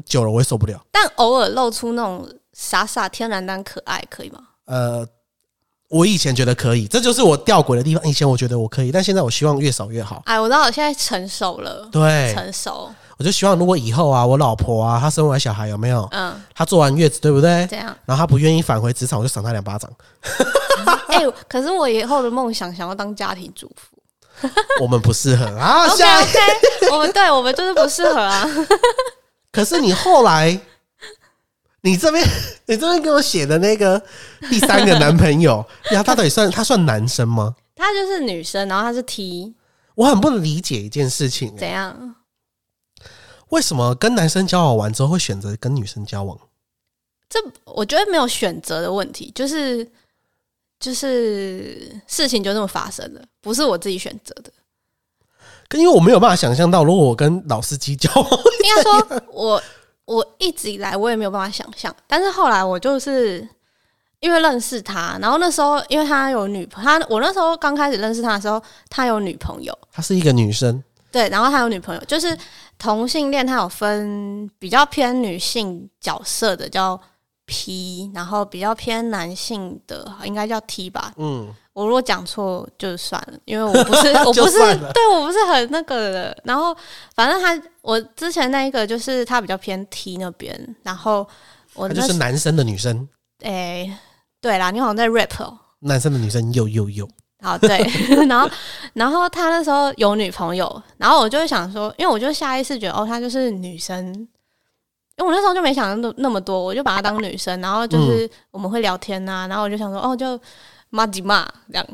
[0.05, 0.79] 久了我会受不了。
[0.91, 4.41] 但偶尔露出那种傻傻、天然但可爱，可以吗？
[4.67, 5.07] 呃，
[5.89, 8.07] 我以前觉得可以，这就是我吊诡的地方。
[8.07, 10.23] 以前我觉得我可以，但现在我希望越少越好。
[10.27, 16.07] 哎，我知道我现在成熟了，对，成熟，我就希望如果以后啊，我老婆啊，她生完小孩有没有？
[16.13, 17.67] 嗯，她坐完月子对不对？
[17.71, 17.87] 这样。
[18.05, 19.91] 然后她不愿意返回职场，我就赏她两巴掌。
[21.09, 23.97] 哎、可是我以后的梦想想要当家庭主妇。
[24.83, 28.47] 我们不适合啊， OK 下一 OK，我们对我们就是不适合啊。
[29.51, 30.61] 可是你后来，
[31.81, 32.23] 你这边
[32.67, 33.99] 你这边给我写的那个
[34.51, 37.55] 第三个男朋友，呀，他到底算他算男生吗？
[37.75, 39.55] 他就是女生，然后他是 T，
[39.95, 42.15] 我很不能理解一件事情、怎样？
[43.57, 46.39] 为什么跟男生交往完之后会选择跟女生交往？
[47.27, 49.91] 这我觉得没有选择的问题，就是
[50.79, 54.53] 就是事情就这么发生了，不是我自己选择的。
[55.69, 58.31] 跟因为我没有办法想象到，如果我跟老司机交往，
[58.63, 59.63] 应该说，我
[60.05, 63.49] 我一直以来我也没有办法想象，但是后来我就是
[64.21, 72.37] 因为认识他，然后那时候因为他有女朋他我那时候刚开始认识他的时候，他有女朋友，她是一个女生，对，然后他有女朋友，就是
[72.79, 77.01] 同性恋，它有分比较偏女性角色的叫
[77.47, 81.13] P，然后比较偏男性的应该叫 T 吧。
[81.17, 84.59] 嗯，我如果讲错就算了，因为我不是 我不是
[84.93, 86.43] 对我不是很那个的。
[86.45, 86.77] 然后
[87.15, 91.27] 反正他我之前那一个就是他比较偏 T 那边，然后
[91.75, 93.09] 我就是男生的女生，
[93.41, 93.97] 诶、
[94.41, 95.59] 对啦，你好像在 rap 哦。
[95.81, 97.09] 男生的女生又又又，
[97.43, 97.79] 好，对，
[98.29, 98.51] 然后，
[98.95, 104.05] 然后他那时候有女朋友，然后我就会想说，因为我就下意识觉得，哦，她就是女生，
[105.17, 110.39] 因为我那时候就没想那那么多，我就把她当女生，然后就是我们会聊天呐、然后我就想说，哦，就
[110.91, 111.87] 骂几骂这样，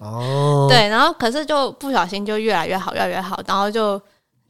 [0.00, 4.00] 哦，， 对，然后可是就不小心就越来越好，越来越好，然后就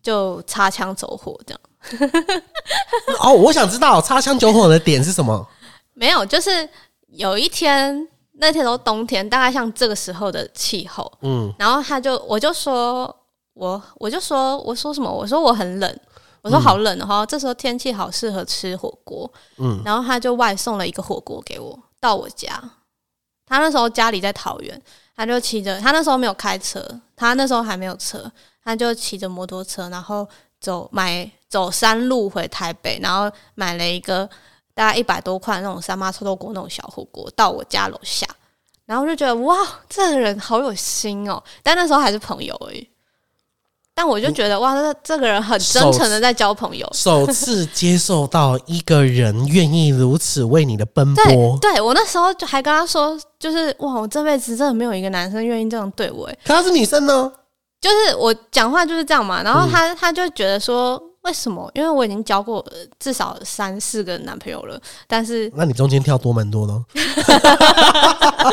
[0.03, 2.11] 就擦枪走火这样，
[3.23, 5.47] 哦，我想知道擦枪走火的点是什么？
[5.95, 6.69] 没有，就是
[7.09, 8.09] 有一天
[8.41, 13.15] 那天都冬天，大概像这个时候的气候，嗯，然后他就我就说
[13.55, 15.11] 我我就说我说什么？
[15.11, 16.01] 我说我很冷，
[16.43, 19.81] 我说好冷哦，哈、这时候天气好适合吃火锅，嗯。
[19.85, 22.61] 然后他就外送了一个火锅给我到我家。
[23.47, 24.81] 他那时候家里在桃园，
[25.15, 26.83] 他就骑着，他那时候没有开车，
[27.17, 28.31] 他那时候还没有车，
[28.65, 30.27] 他就骑着摩托车，然后
[30.61, 34.29] 走买走山路回台北，然后买了一个
[34.81, 38.27] 大概一百多块那种三妈臭豆锅那种小火锅到我家楼下，
[38.87, 39.55] 然后我就觉得哇，
[39.91, 42.89] 这个人好有心哦，但那时候还是朋友而已。
[43.95, 46.89] 但我就觉得哇，这这个人很真诚的在交朋友。
[46.95, 57.31] 首次接受到一个人愿意如此为你的奔波，对，我那时候就还跟他说，就是哇，我这辈子真的没有一个男生愿意这样对我，诶可他是女生呢？
[57.83, 59.43] 就是我讲话就是这样嘛。
[59.43, 61.71] 然后嗯他、他就觉得说，为什么？
[61.75, 66.85] 因为我已经交过呃至少三四个男朋友了，但是那你中间跳多蛮多的哦，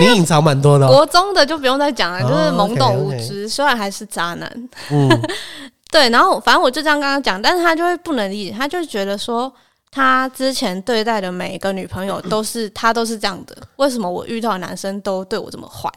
[0.00, 4.68] 你隐藏蛮多的哦，国中的就不用再讲了，哦就是懵懂无知，虽然还是渣男。
[4.90, 5.08] 嗯，
[5.90, 9.52] 对，然后反正我就这样跟他讲，但是他就会不能理解，他就觉得说。
[9.90, 15.90] 他之前对待的每一个女朋友都是他都是这样的，为什么我遇到的男生都对我这么坏？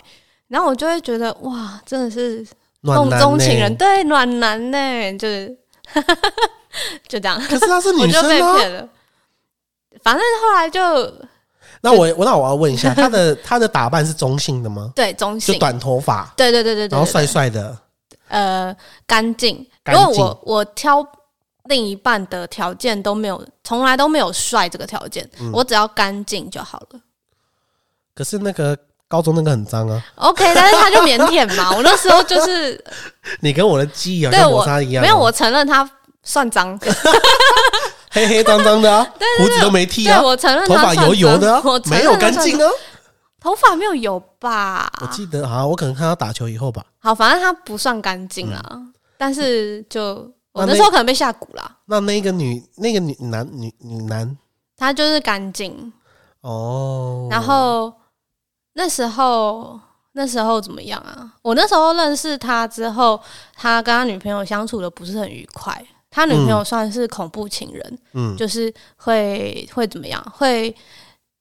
[0.47, 2.43] 然后我就会觉得哇，真的是
[2.79, 5.53] 梦中情人，对暖男呢，就是
[7.07, 8.27] 就这样，可是她是 女生啊。
[8.27, 8.87] 被骗了。
[10.01, 10.81] 反正后来就
[11.81, 14.91] 那我我那我要问一下，她的她的打扮是中性的吗？
[14.95, 17.77] 对中性，就短头发，对对对对对，然后帅帅的，
[18.29, 18.75] 呃
[19.05, 21.05] 干净，干净因为我我挑
[21.65, 26.99] 另一半的条件都没有，从来都没有帅这个条件，嗯我只要干净就好了。
[28.15, 28.77] 可是那个
[29.11, 32.81] 高中那个很脏啊，OK，但是他就腼腆嘛， 我那时候就是
[33.41, 35.87] 你跟我的记忆好像对我摩擦一样哦，没有，我承认他
[36.23, 36.79] 算脏，
[38.11, 39.05] 黑黑脏脏的啊，
[39.37, 42.69] 胡子都没剃对啊，我承认头发他油油的没有干净啊。
[43.39, 44.87] 头发没有油吧？
[45.01, 48.61] 我记得好像我可能看他打球以后吧，好，反正他不算干净啦，
[49.17, 54.37] 但是就我嗯那时候可能被下蛊啦，那那个女那个女男女女男？
[54.77, 55.91] 他就是干净，
[56.41, 57.91] 哦，然后
[58.73, 59.79] 那时候
[60.13, 61.31] 那时候怎么样啊？
[61.41, 63.21] 我那时候认识他之后，
[63.55, 65.85] 他跟他女朋友相处的不是很愉快。
[66.09, 70.21] 他女朋友算是恐怖情人，嗯就是会会怎么样？
[70.35, 70.75] 会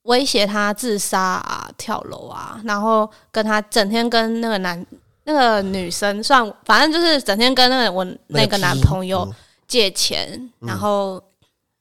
[0.03, 4.87] 威胁他自杀啊、跳楼啊，然后跟他整天跟那个男
[5.25, 9.35] 那个女生算，反正就是整天跟那个我那个男朋友嗯
[9.67, 11.21] 借钱，然后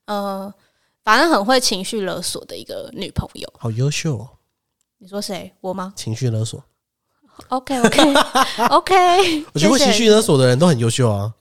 [0.05, 0.51] 呃，
[1.03, 3.47] 反正很会情绪勒索的一个女朋友。
[3.59, 4.29] 好优秀哦，
[4.99, 5.51] 你说谁？
[5.61, 6.63] 我吗情绪勒索。
[7.47, 8.13] ？OK OK
[8.69, 11.33] OK，我觉得会情绪勒索的人都很优秀啊，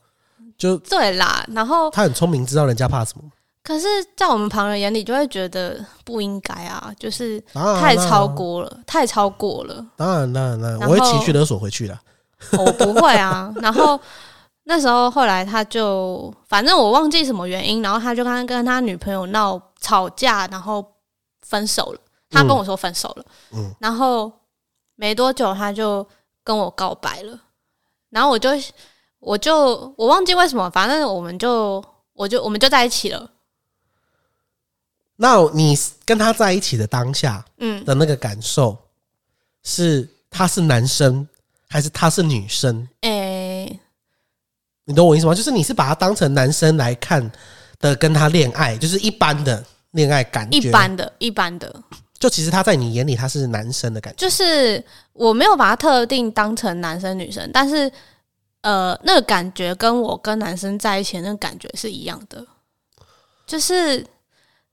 [0.57, 1.45] 就对啦。
[1.49, 3.23] 然后他很聪明，知道人家怕什么，
[3.61, 9.85] 可是，在我们旁人眼里，就会觉得不应该啊，就是太超过了，太超过了。
[9.97, 11.99] 当然当然当然，我会情绪勒索回去的。
[12.53, 13.53] 我不会啊。
[13.61, 13.99] 然后
[14.63, 20.93] 那时候后来他就，反正我忘记什么原因，然后他就刚刚跟他女朋友闹吵架，然后
[21.41, 21.99] 分手了。
[22.29, 24.31] 他跟我说分手了，嗯然后
[24.95, 26.07] 没多久他就
[26.43, 27.39] 跟我告白了，
[28.09, 28.49] 然后我就
[29.19, 33.31] 我就我忘记为什么，反正我们就我就我们就在一起了。
[35.15, 38.77] 那你跟他在一起的当下嗯，的那个感受，
[39.63, 41.27] 是他是男生
[41.67, 42.87] 还是他是女生？
[43.01, 43.79] 诶、
[44.85, 45.35] 你懂我意思吗？
[45.35, 47.29] 就是你是把他当成男生来看
[47.79, 49.61] 的，跟他恋爱，就是一般的
[49.91, 50.57] 恋爱感觉。
[50.57, 51.83] 一般的，一般的，
[52.19, 54.17] 就其实他在你眼里他是男生的感觉。
[54.17, 57.91] 就是我没有把他特定当成男生女生，但是
[58.61, 62.45] 呃，那个感觉跟我跟男生在一起的那个感觉是一样的，
[63.47, 64.05] 就是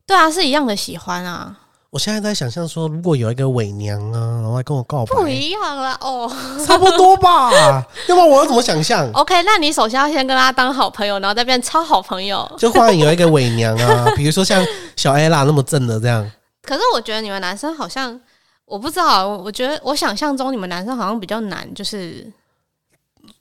[0.04, 1.56] 对啊，是一样的喜欢啊，
[1.90, 6.30] 我现在在想象说，如果有一个伪娘啊，然后来跟我告白，不一样啦哦。
[6.66, 7.50] 差不多吧？
[8.08, 12.50] 要不然我要怎么想象？OK，那你首先要先跟他当好朋友，然后再变超好朋友。
[12.58, 14.64] 就忽然有一个伪娘啊，比如说像
[14.96, 16.28] 小 ella 那么正的这样，
[16.66, 18.20] 可是我觉得你们男生好像，
[18.64, 22.30] 我不知道，我觉得我想象中你们男生好像比较难，就是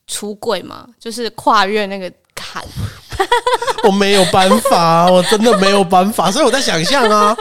[0.08, 2.64] 出柜嘛，就是跨越那个坎。
[3.84, 7.36] 我没有办法，我真的没有办法， 所以我在想象啊，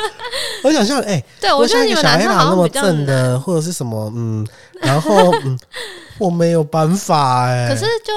[0.63, 2.97] 我想象，哎、对，我觉得你们男生好那么像比较难。
[2.97, 4.47] 正的，或者是什么，嗯，
[4.81, 5.59] 然后嗯，
[6.19, 8.13] 我没有办法、哎，可是就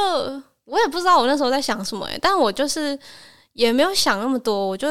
[0.66, 2.98] 我也不知道我那时候在想什么哎、但我就是
[3.54, 4.88] 也没有想那么多，我就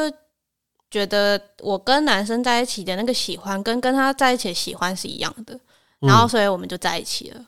[0.89, 5.53] 觉得我跟男生在一起的那个喜欢，跟跟他在一起的喜欢是一样的，
[6.01, 6.07] 嗯。
[6.07, 7.45] 然后所以我们就在一起了。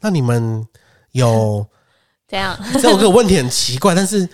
[0.00, 0.66] 那你们
[1.12, 1.66] 有
[2.28, 4.28] 这样， 这有个问题很奇怪，但是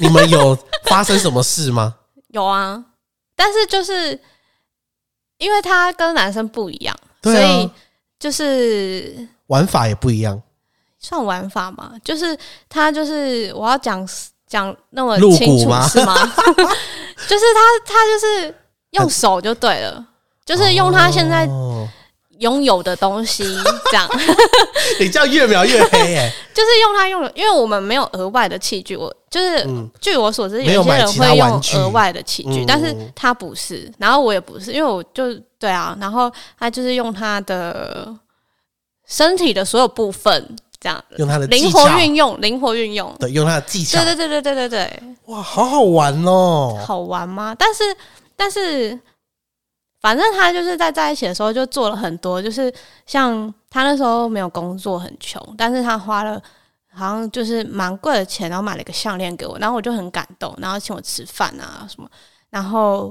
[0.00, 1.96] 你们有发生什么事吗？
[2.28, 2.84] 有啊，
[3.34, 4.20] 但是就是
[5.38, 7.32] 因为他跟男生不一样，啊。
[7.32, 7.70] 所以
[8.18, 10.42] 就是玩法也不一样，
[10.98, 12.38] 算玩法嘛，就是
[12.68, 14.06] 他就是我要讲
[14.54, 15.84] 讲那么清楚吗？
[15.88, 16.14] 是吗？
[17.26, 18.54] 就是他他就是
[18.90, 20.06] 用手就对了，
[20.44, 21.88] 就是用他现在哦
[22.38, 23.44] 拥有的东西
[23.90, 24.08] 这样，
[25.00, 29.90] 你这样越描越黑哎、 就是用他用的，因为我们没有额外的器具，我就是、嗯。
[30.00, 32.64] 据我所知，有有些人会用额外的器具，嗯。
[32.66, 38.14] 但是他不是，然后我也不是，因为我就对啊，然后他就是用他的
[39.06, 43.10] 身体的所有部分这样用他的灵活运用，灵活运用。
[43.18, 46.78] 对，用他的技巧，对对对对对对对，哇，好好玩哦！
[46.84, 47.56] 好玩吗？
[47.58, 47.82] 但是
[48.36, 49.00] 但是，
[50.02, 52.70] 反正他就是在在一起的时候就做了很多，就是
[53.06, 56.38] 像他那时候没有工作，很穷，但是他花了
[56.92, 62.06] 好像就是蛮贵的钱，然后买了一个项链给我，然后我就很感动，然后请我吃饭啊什么，
[62.50, 63.10] 然后。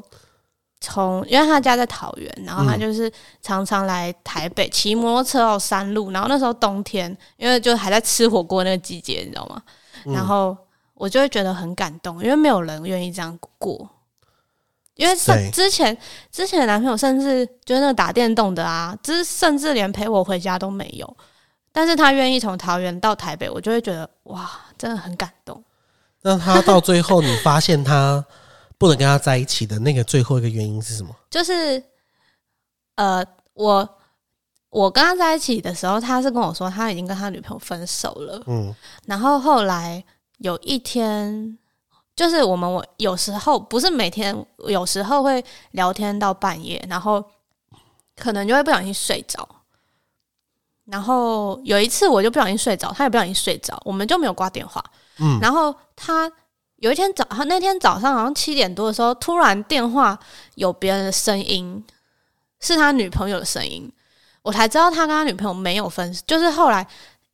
[0.86, 3.10] 从因为他家在桃园，然后他嗯就是
[3.42, 9.62] 常常来台北骑摩托车到山路，然后那时候冬天，因为就还在吃火锅那个季节，你知道吗？
[10.06, 10.56] 嗯然后
[10.96, 13.90] 我就会觉得很感动，因为没有人愿意这样过。
[14.96, 15.98] 因为甚之前
[16.32, 21.18] 之前的男朋友甚至就是那个打电动的啊，之甚至连陪我回家都没有，
[21.72, 25.64] 但是他愿意从桃园到台北，我就会觉得哇，真的很感动。
[26.22, 28.24] 那他到最后，你发现他
[28.78, 31.16] 不能跟他在一起的那个最后一个原因是什么？
[31.30, 31.82] 就是
[32.96, 33.98] 呃，我
[34.70, 38.44] 我跟他在一起的时候，他是跟我说他已经跟他女朋友分手了。
[38.48, 40.04] 嗯然后后来
[40.38, 41.58] 有一天，
[42.16, 44.36] 就是我们我有时候不是每天，
[44.68, 47.24] 有时候会聊天到半夜，然后
[48.16, 49.48] 可能就会不小心睡着。
[50.86, 54.84] 然后有一次我就不小心睡着，他也不小心睡着，我们就没有挂电话。
[55.20, 56.30] 嗯，然后他
[56.84, 60.20] 有一天早，他那天早上好像七点多的时候，突然电话
[60.56, 61.82] 有别人的声音，
[62.60, 63.90] 是他女朋友的声音，
[64.42, 66.86] 我才知道他跟他女朋友没有分，就是后来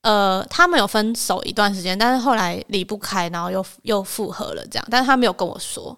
[0.01, 5.97] 呃他们有分手一段时间，但是后来离不开，然后又又复合了这样，但是他没有跟我说，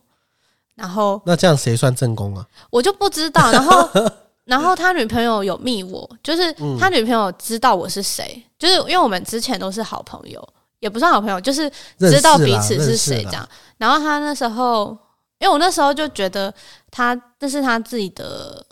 [0.76, 2.48] 然后那这样谁算正宫啊？
[2.70, 3.90] 我就不知道，然后
[4.46, 6.78] 然后他女朋友有密我，就是嗯。
[6.80, 10.42] 他女朋友知道我是谁，就是因为我们之前都是好朋友，
[10.82, 13.48] 也不算好朋友，就是知道彼此是谁这样。
[13.78, 14.90] 然后他那时候，
[15.40, 16.54] 因为我那时候就觉得
[16.90, 18.66] 他这是他自己的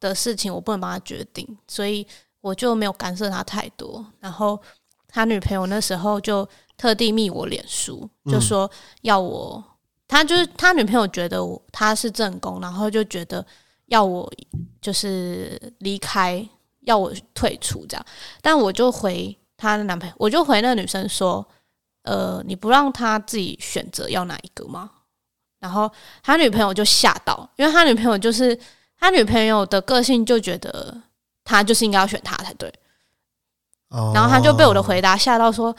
[0.00, 2.04] 的事情，我不能帮他决定，所以
[2.40, 4.04] 我就没有干涉他太多。
[4.18, 4.60] 然后
[5.06, 6.48] 他女朋友那时候就
[6.78, 8.70] 特地密我脸书，就嗯说
[9.02, 9.62] 要我，
[10.08, 13.44] 他就是他女朋友觉得我他是正宫，然后就觉得
[13.86, 14.32] 要我
[14.80, 16.42] 就是离开，
[16.80, 18.06] 要我退出这样。
[18.40, 21.46] 但我就回她的男朋友，我就回那个女生说，
[22.04, 24.90] 呃，你不让他自己选择要哪一个吗？
[25.60, 25.92] 然后
[26.22, 28.58] 他女朋友就吓到，因为他女朋友就是
[28.98, 30.96] 他女朋友的个性就觉得
[31.44, 32.72] 他就是应该要选他才对，
[33.90, 35.76] 哦然后他就被我的回答吓到说，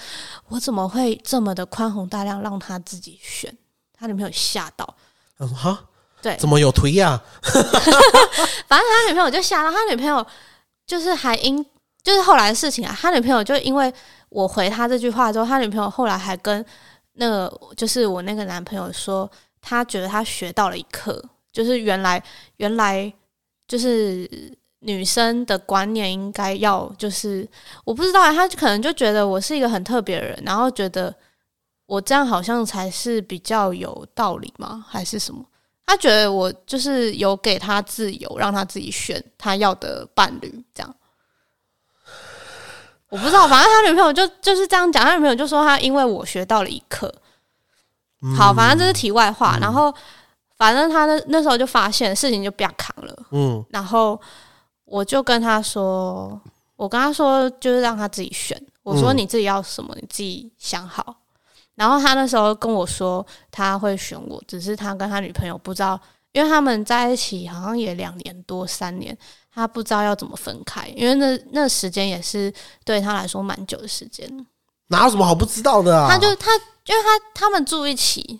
[0.49, 3.51] 我怎么会这么的宽宏大量让他自己选？
[3.97, 4.95] 他女朋友吓到，
[5.35, 5.83] 他说哈，
[6.21, 7.19] 对，怎么有推呀？
[7.41, 10.23] 反正他女朋友就吓到，他女朋友
[10.85, 11.65] 就是还因
[12.03, 13.93] 就是后来的事情啊，他女朋友就因为
[14.29, 16.65] 我回他这句话之后，他女朋友后来还跟
[17.13, 19.29] 那个就是我那个男朋友说，
[19.61, 22.21] 他觉得他学到了一课，就是原来
[22.57, 23.11] 原来
[23.67, 24.27] 就是
[24.79, 27.47] 女生的观念应该要就是
[27.83, 31.13] 我不知道啊，他可能就觉得我是一个很特别的人，然后觉得
[31.85, 34.83] 我这样好像才是比较有道理吗？
[34.87, 35.45] 还是什么？
[35.85, 40.95] 他觉得我就是有给他自由，让他自己选他要的伴侣，这样。
[43.11, 47.13] 我不知道，反正他女朋友就就是这样讲，他女朋友就说他因为我学到了一课。
[48.37, 49.57] 好，反正这是题外话。
[49.59, 49.93] 然后，
[50.55, 54.19] 反正他那那时候就发现事情就不要扛了，嗯然后
[54.85, 56.39] 我就跟他说，
[56.75, 61.17] 我跟他说就是让他自己选，我说嗯你自己要什么，你自己想好。
[61.75, 65.99] 然后他那时候跟我说他会选我，只是他跟他女朋友不知道，
[66.31, 69.17] 因为他们在一起好像也两年多三年，
[69.53, 72.53] 他不知道要怎么分开，因为那那时间也是
[72.85, 74.47] 对他来说蛮久的时间。
[74.87, 76.09] 哪有什么好不知道的啊？
[76.09, 76.53] 他就他，
[76.85, 78.39] 因为他他们住一起，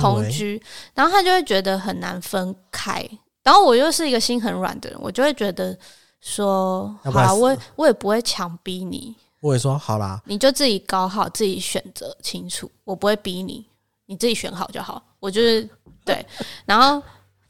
[0.00, 0.62] 同居，
[0.94, 3.08] 然后他就会觉得很难分开。
[3.42, 5.76] 然后我又是一个心很软的人，我就会觉得
[6.20, 13.66] 说，好啦，我也我也不会强逼你，我也说好啦，你就自己搞好，自己选择清楚，我不会逼你，
[14.06, 15.02] 你自己选好就好。
[15.20, 15.68] 我就是
[16.04, 16.24] 对，
[16.64, 17.02] 然后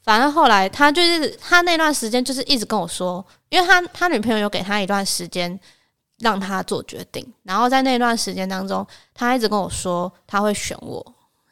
[0.05, 5.59] 反正后来他就是他那段时间就是一直跟我说，因为他他女朋友有给他一段时间
[6.19, 11.05] 让他做决定，然后在那段时间当中，他一直跟我说他会选我，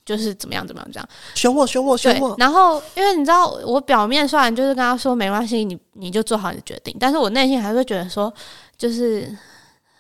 [0.05, 1.09] 就是怎么样怎么样这样。
[1.35, 2.37] 选我，选我，选我，。
[2.39, 8.33] 然后因为你知道，我表面虽然就是跟他说没关系，你你就做好你的决定，但是我内心还是会觉得说，
[8.77, 9.35] 就是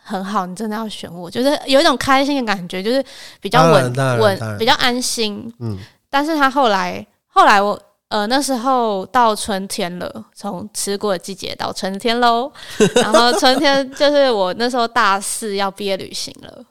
[0.02, 3.02] 很好，你真的要选我，就是有一种开心的感觉，就是
[3.40, 5.52] 比较稳稳，比较安心。
[5.60, 5.78] 嗯，
[6.10, 7.80] 但是他后来后来我
[8.12, 12.52] 呃那时候到春天了，从吃过的季节到春天喽，
[12.96, 16.62] 然后春天就是我那时候大四要毕业旅行了，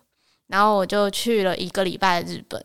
[0.46, 2.64] 然后我就去了一个礼拜日本。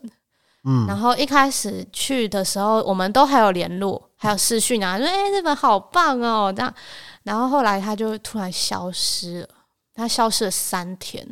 [0.68, 6.74] 嗯然后一开始去的时候，我们都还有联络，还有视讯啊，说哎、诶日本好棒哦这样。
[7.22, 9.48] 然后后来他就突然消失了，
[9.94, 11.26] 他消失了三天。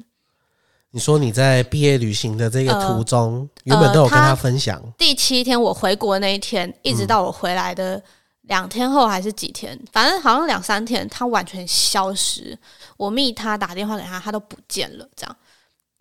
[0.95, 8.01] 你说你在毕业旅行的这个呃途中，原本都有跟他他分享，第七天我回国那一天，一直到我回来的
[8.43, 12.57] 两天后还是几天，反正好像两三天，他完全消失。
[12.97, 15.37] 我密他打电话给他，他都不见了，这样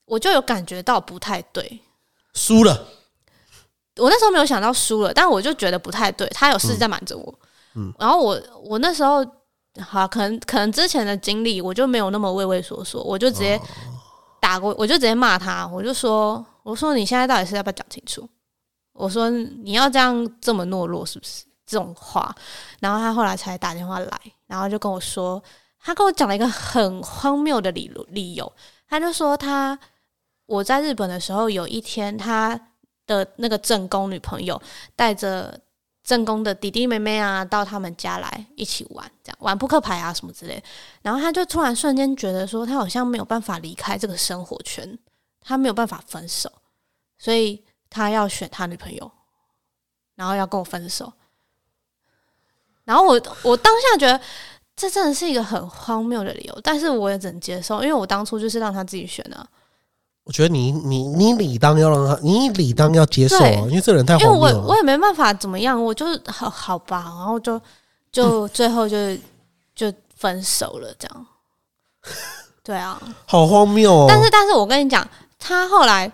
[0.06, 1.80] 我就有感觉到不太对。
[2.36, 2.88] 输了，
[3.98, 7.34] 我那时候没有想到输了，但我就觉得不太对，他有事在瞒着我。
[7.74, 9.26] 嗯然后我我那时候
[9.80, 13.60] 好，可能可能之前的经历，我就没有那么畏畏缩缩，我就直接
[14.44, 18.28] 打过，我就直接骂他，我就说，我说你现在到底是要不要讲清楚？
[18.92, 21.46] 我说你要这样这么懦弱是不是？
[21.66, 22.36] 这种话，
[22.82, 25.42] 然后他后来才打电话来，然后就跟我说，
[25.80, 28.52] 他跟我讲了一个很荒谬的理理由，
[28.90, 29.80] 他就说他
[30.46, 32.60] 我在日本的时候，有一天他
[33.08, 34.62] 的那个正宫女朋友
[34.94, 35.58] 带着
[36.04, 40.62] 正宫的弟弟妹妹啊到他们家来一起玩，这样玩扑克牌啊什么之类。
[41.02, 45.00] 然后他就突然瞬间觉得说，他好像没有办法离开这个生活圈，
[45.42, 46.52] 他没有办法分手，
[47.18, 49.10] 所以他要选他女朋友，
[50.16, 51.12] 然后要跟我分手。
[52.84, 54.20] 然后我我当下觉得
[54.76, 59.48] 这真的是一个很荒谬的理由，但是我也只能接受，因为我当初就是让他自己选的、
[60.26, 64.68] 我觉得你你你理当要让他，你理当要接受啊，因为这人太因为我荒谬了。
[64.68, 67.60] 我也没办法怎么样，我就是好好吧，然后就
[68.12, 68.98] 就 最后就
[69.76, 71.26] 就分手了，这样。
[72.64, 74.06] 对啊，好荒谬哦！
[74.08, 75.06] 但是但是我跟你讲，
[75.38, 76.10] 他后来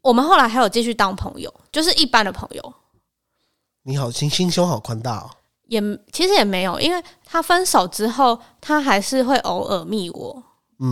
[0.00, 2.74] 我们后来还有继续当朋友，就是一般的朋友，
[3.84, 5.30] 你好心心胸好宽大哦。
[5.68, 5.80] 也
[6.12, 10.42] 其实也没有，因为他分手之后，他还是会偶尔密我，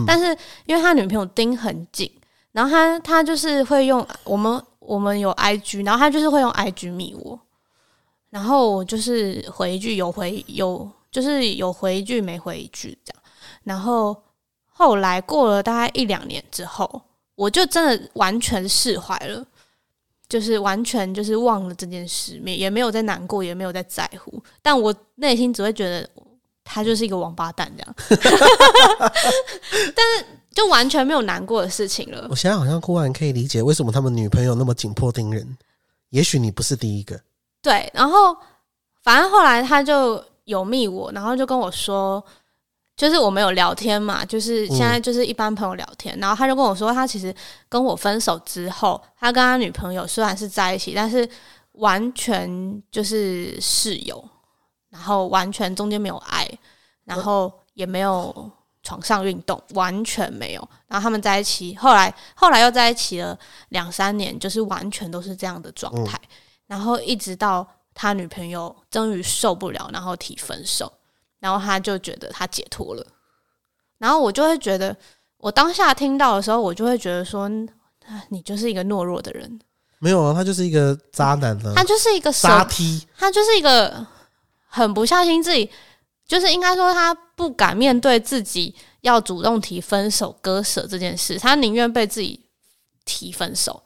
[0.05, 0.25] 但是
[0.65, 2.11] 因为他女朋友盯很紧，
[2.51, 7.39] 然后他他就是会用我们我们有 IG，然后他就是会用 IG 密我，
[8.29, 13.23] 然后我就是回一句有回有就是有回一句没回一句这样，
[13.63, 14.15] 然后
[14.65, 17.01] 后来过了大概一两年之后，
[17.35, 19.45] 我就真的完全释怀了。
[20.27, 26.07] 就是完全就是忘了这件事，没也没有在难过，也没有在在乎，但我内心只会觉得
[26.71, 27.95] 他就是一个王八蛋这样，
[29.95, 32.35] 但是就完全没有难过的事情了我。
[32.35, 35.57] 现在好像忽然可以理解为什么他们女朋友那么紧迫盯人。
[36.11, 37.19] 也许你不是第一个，
[37.61, 38.35] 对，然后
[39.03, 42.23] 反正后来他就有密我，然后就跟我说，
[42.97, 47.31] 就是我们有聊天嘛，就是现在就是一般朋友聊天，然后他就跟我说，他其实
[47.69, 51.29] 跟我分手之后，他跟他女朋友虽然是在一起，但是
[51.73, 54.27] 完全就是室友，
[54.89, 56.49] 然后完全中间没有爱，
[57.05, 58.51] 然后也没有
[58.83, 60.69] 床上运动，完全没有。
[60.87, 63.37] 然后他们在一起，后来后来又在一起了
[63.69, 66.19] 两三年，就是完全都是这样的状态。
[66.65, 70.91] 然后一直到他女朋友终于受不了，然后提分手，
[71.39, 73.05] 然后他就觉得他解脱了。
[73.97, 74.95] 然后我就会觉得，
[75.37, 77.49] 我当下听到的时候，我就会觉得说，
[78.05, 79.59] 啊你就是一个懦弱的人，
[79.99, 83.05] 没有啊，他就是一个渣男呢、他就是一个舍渣踢。
[83.17, 84.05] 他就是一个
[84.69, 85.69] 很不相信自己，
[86.27, 92.39] 就是应该说他不敢面对自己要主动提分手、割舍这件事，他宁愿被自己
[93.03, 93.83] 提分手。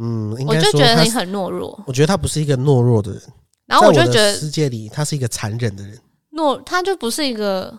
[0.00, 3.22] 嗯，应我就觉得你很懦弱，我觉得他不是一个懦弱的人，
[3.66, 5.98] 然后我就觉得世界里他是一个残忍的人，
[6.32, 7.76] 懦，他就不是一个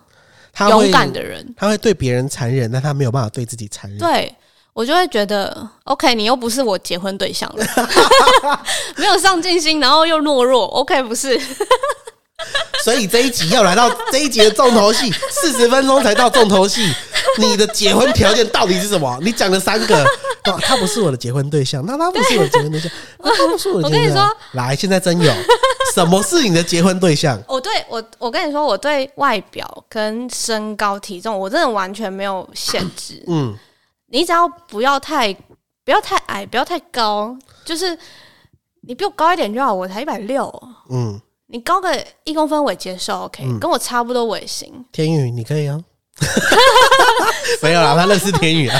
[0.69, 1.55] 勇敢的人。
[1.57, 3.97] 他会对别人残忍，但他没有办法对自己残忍。
[3.97, 4.35] 对
[4.73, 7.65] 我就会觉得，OK，你又不是我结婚对象了，
[8.97, 11.39] 没有上进心，然后又懦弱，OK，不是，
[12.83, 16.91] 所以这一集要来到这一集的重头戏，四十分钟才到重头戏。
[17.37, 19.17] 你的结婚条件到底是什么？
[19.21, 20.03] 你讲了三个，
[20.45, 24.01] 哦他不是我的结婚对象，那他不是我的结婚对象，那他不是我的结婚对象。
[24.01, 25.31] 我跟你说，来，现在真有，
[25.93, 27.39] 什么是你的结婚对象？
[27.47, 33.23] 我对我，我跟你说，我对外表跟身高体重，我真的完全没有限制。
[33.27, 33.55] 嗯，
[34.09, 35.31] 你只要不要太
[35.85, 37.97] 不要太矮，不要太高，就是
[38.81, 39.73] 你比我高一点就好。
[39.73, 40.51] 我才一百六，
[40.89, 41.21] 嗯，
[41.51, 44.73] 你高个一公分我也接受，OK，、嗯跟我差不多我也行。
[44.91, 45.79] 天宇，你可以啊。
[47.61, 48.77] 没有啦，他认识天宇啊。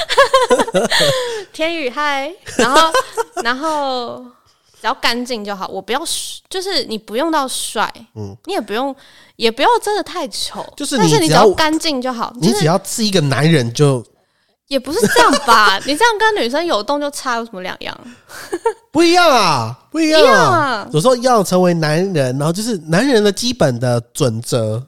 [1.52, 2.92] 天宇嗨，然后
[3.44, 4.24] 然后
[4.80, 6.02] 只要干净就好，我不要
[6.50, 8.96] 就是你不用到帅，嗯你也不用
[9.36, 14.04] 也不要真的太丑，就是但是你你只要要干净就好，就是你只要是一个男人就
[14.72, 15.78] 也不是这样吧？
[15.86, 17.98] 你这样跟女生有动就差有什么两样？
[18.90, 20.90] 不一样啊，不一样啊啊。
[20.94, 24.82] 有时候要成为男人，然后就是男人的基本的准则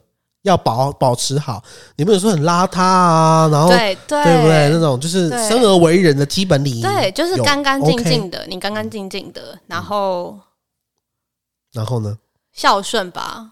[0.44, 1.62] 要保保持好。
[1.98, 4.70] 你不能说很邋遢啊，然后对对对不对？
[4.70, 10.40] 那种就是生而为人的基本礼仪，对，就是有干干净净的，你干干净净的，然后
[11.74, 12.18] 然后呢？
[12.54, 13.50] 孝顺吧。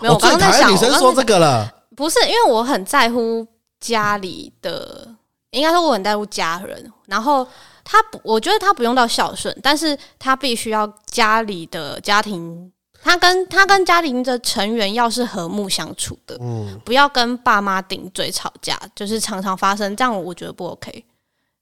[0.00, 1.72] 没有，我刚刚在想，女生说这个了。
[1.94, 3.46] 不是因为我很在乎
[3.80, 5.08] 家里的，
[5.50, 6.92] 应该说我很在乎家人。
[7.06, 7.46] 然后
[7.84, 12.70] 他不，我觉得他不用到孝顺，但是他必须要家里的家庭，
[13.02, 21.04] 他跟他跟家庭的成员要是和睦相处的，嗯，不要跟爸妈顶嘴吵架，就是常常发生，这样我觉得不 OK。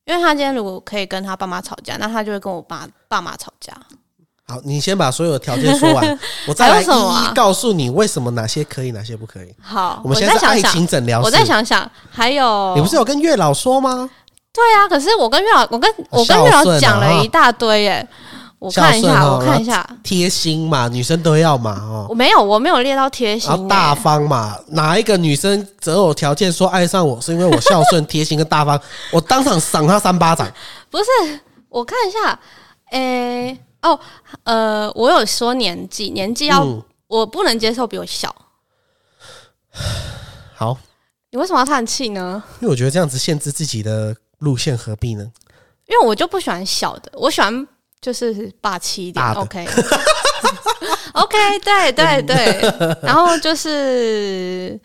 [0.05, 3.73] 因为他今天如果可以跟他爸妈吵架，那他就会跟我爸爸妈吵架。
[4.49, 6.85] 好，你先把所有的条件说完， 我再
[7.35, 9.53] 告诉你为什么哪些可以，哪些不可以。
[9.61, 14.09] 好，我们现在是爱情诊疗室，我再想想，还有你不是有跟月老说吗？
[14.53, 18.09] 对啊，可是我跟月老，我跟我跟月老讲了一大堆耶。
[18.59, 22.07] 我看一下，哦我看一下，贴心嘛，女生都要嘛哦。
[22.09, 28.81] 我没有，我没有列到贴心大方嘛，哪一个女生择偶条件说爱上我是因为我孝顺、贴心跟大方，
[29.13, 30.51] 我当场赏她三巴掌。
[30.91, 31.05] 不是，
[31.69, 32.39] 我看一下，
[32.93, 33.59] 诶、
[34.45, 38.35] 呃，我有说年纪，年纪要、嗯我不能接受比我小。
[40.57, 40.77] 好，
[41.31, 42.43] 你为什么要叹气呢？
[42.61, 45.31] 因为我觉得这样子限制自己的路线，何必呢？
[45.87, 47.65] 因为我就不喜欢小的，我喜欢
[48.01, 49.35] 就是霸气一点大。
[49.35, 49.69] 的 OK
[51.15, 54.79] OK，对对对，然后就是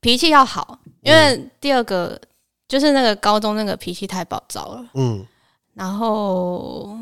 [0.00, 2.20] 脾气要好，因为第二个
[2.66, 5.24] 就是那个高中那个脾气太暴躁了，嗯，
[5.74, 6.98] 然后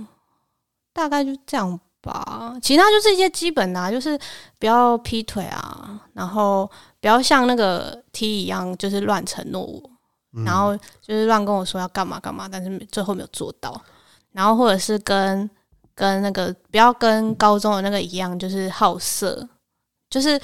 [0.94, 2.56] 大概就这样吧。
[2.62, 4.18] 其他就是一些基本的、啊，就是
[4.58, 6.70] 不要劈腿啊，然后
[7.00, 9.82] 不要像那个 T 一样，就是乱承诺我。
[10.36, 13.80] 嗯然后就是乱跟我说要干嘛干嘛，但是最后没有做到。
[14.32, 15.48] 然后或者是跟
[15.94, 19.48] 跟那个不要跟高中的那个一样，就是好色，
[20.10, 20.40] 就是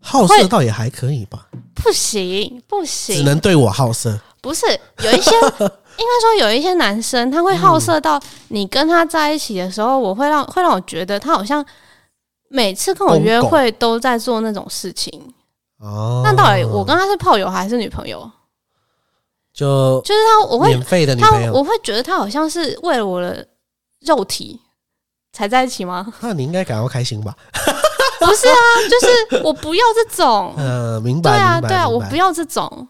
[0.00, 4.18] 好色倒也还可以吧，不行不行只，能对我好色。
[4.40, 4.64] 不是
[5.04, 5.32] 有一些
[5.98, 11.64] 应该说有一些男生他会好色到你跟他在一起的时候，我会让会让我觉得他好像
[12.48, 15.34] 每次跟我约会都在做那种事情。
[15.80, 18.30] 哦，那到底我跟他是炮友还是女朋友？
[19.52, 23.44] 就就是他我会免费的女他朋友，我会觉得他好像是为了我的
[24.00, 24.60] 肉体
[25.32, 26.06] 才在一起吗？
[26.20, 27.34] 那你应该感到开心吧？
[28.20, 28.54] 不是啊，
[28.88, 30.54] 就是我不要这种。
[30.56, 32.88] 呃， 明白，对啊，对啊，我不要这种。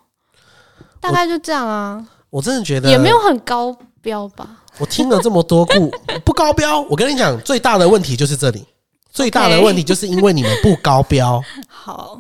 [1.01, 4.49] 大概就这样啊，我真的觉得也没有很高标吧？
[4.79, 5.91] 我听了这么多故
[6.25, 8.65] 不高标，我跟你讲，最大的问题就是这里，
[9.11, 11.43] 最大的问题就是因为你们不高标。
[11.69, 12.19] 好，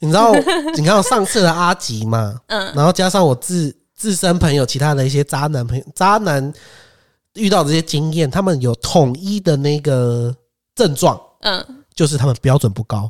[0.00, 0.32] 你知道，
[0.76, 6.52] 你看我上次的阿吉嘛， 嗯然后加上我自自身朋友其他的一些渣男朋友，渣男
[7.34, 10.34] 遇到这些经验，他们有统一的那个
[10.74, 11.64] 症状，嗯。
[11.94, 13.08] 就是他们标准不高。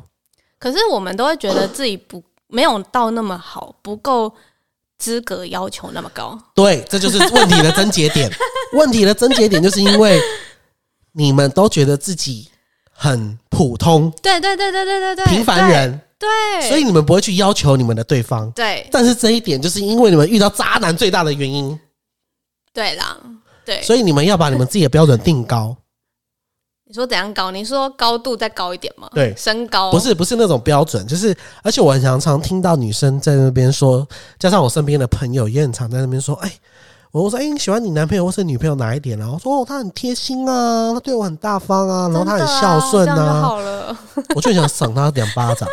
[0.59, 4.31] 可是我们都会觉得自己不没有到那么好，不够
[4.97, 6.37] 资格要求那么高。
[6.53, 8.31] 对，这就是问题的症结点。
[8.73, 10.19] 问题的症结点就是因为
[11.13, 12.49] 你们都觉得自己
[12.91, 18.49] 很普通、对对对对对对对，平凡人，对，所以你们不会去要求你们的对方。
[18.51, 21.77] 对但是这一点就是因为你们遇到渣男最大的原因，
[22.73, 23.17] 对啦，
[23.63, 23.81] 对。
[23.81, 25.75] 所以你们要把你们自己的标准定高，
[26.87, 27.51] 你说怎样高？
[27.51, 29.07] 你说高度再高一点吗？
[29.13, 34.07] 对身高不是不是那种标准，就是而且我很常常听到女生在那边说，
[34.39, 36.51] 加上我身边的朋友也很常在那边说，哎。
[37.11, 43.41] 我说：“哎、你喜欢你男朋友或是女朋友哪一点啊？”我说：“哦，他很贴心啊，他对我很大方啊，然后他很孝顺啊。
[43.41, 43.97] 好了。
[44.35, 45.65] 我就想赏他两巴掌。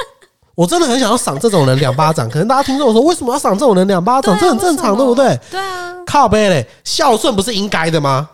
[0.55, 2.31] 我真的很想要赏这种人两巴掌。
[2.31, 4.37] 可能大家听众说，为什么要赏这种人两巴掌？
[4.37, 5.37] 啊这很正常，对不对？
[5.51, 8.31] 对啊，靠背嘞，孝顺不是应该的吗？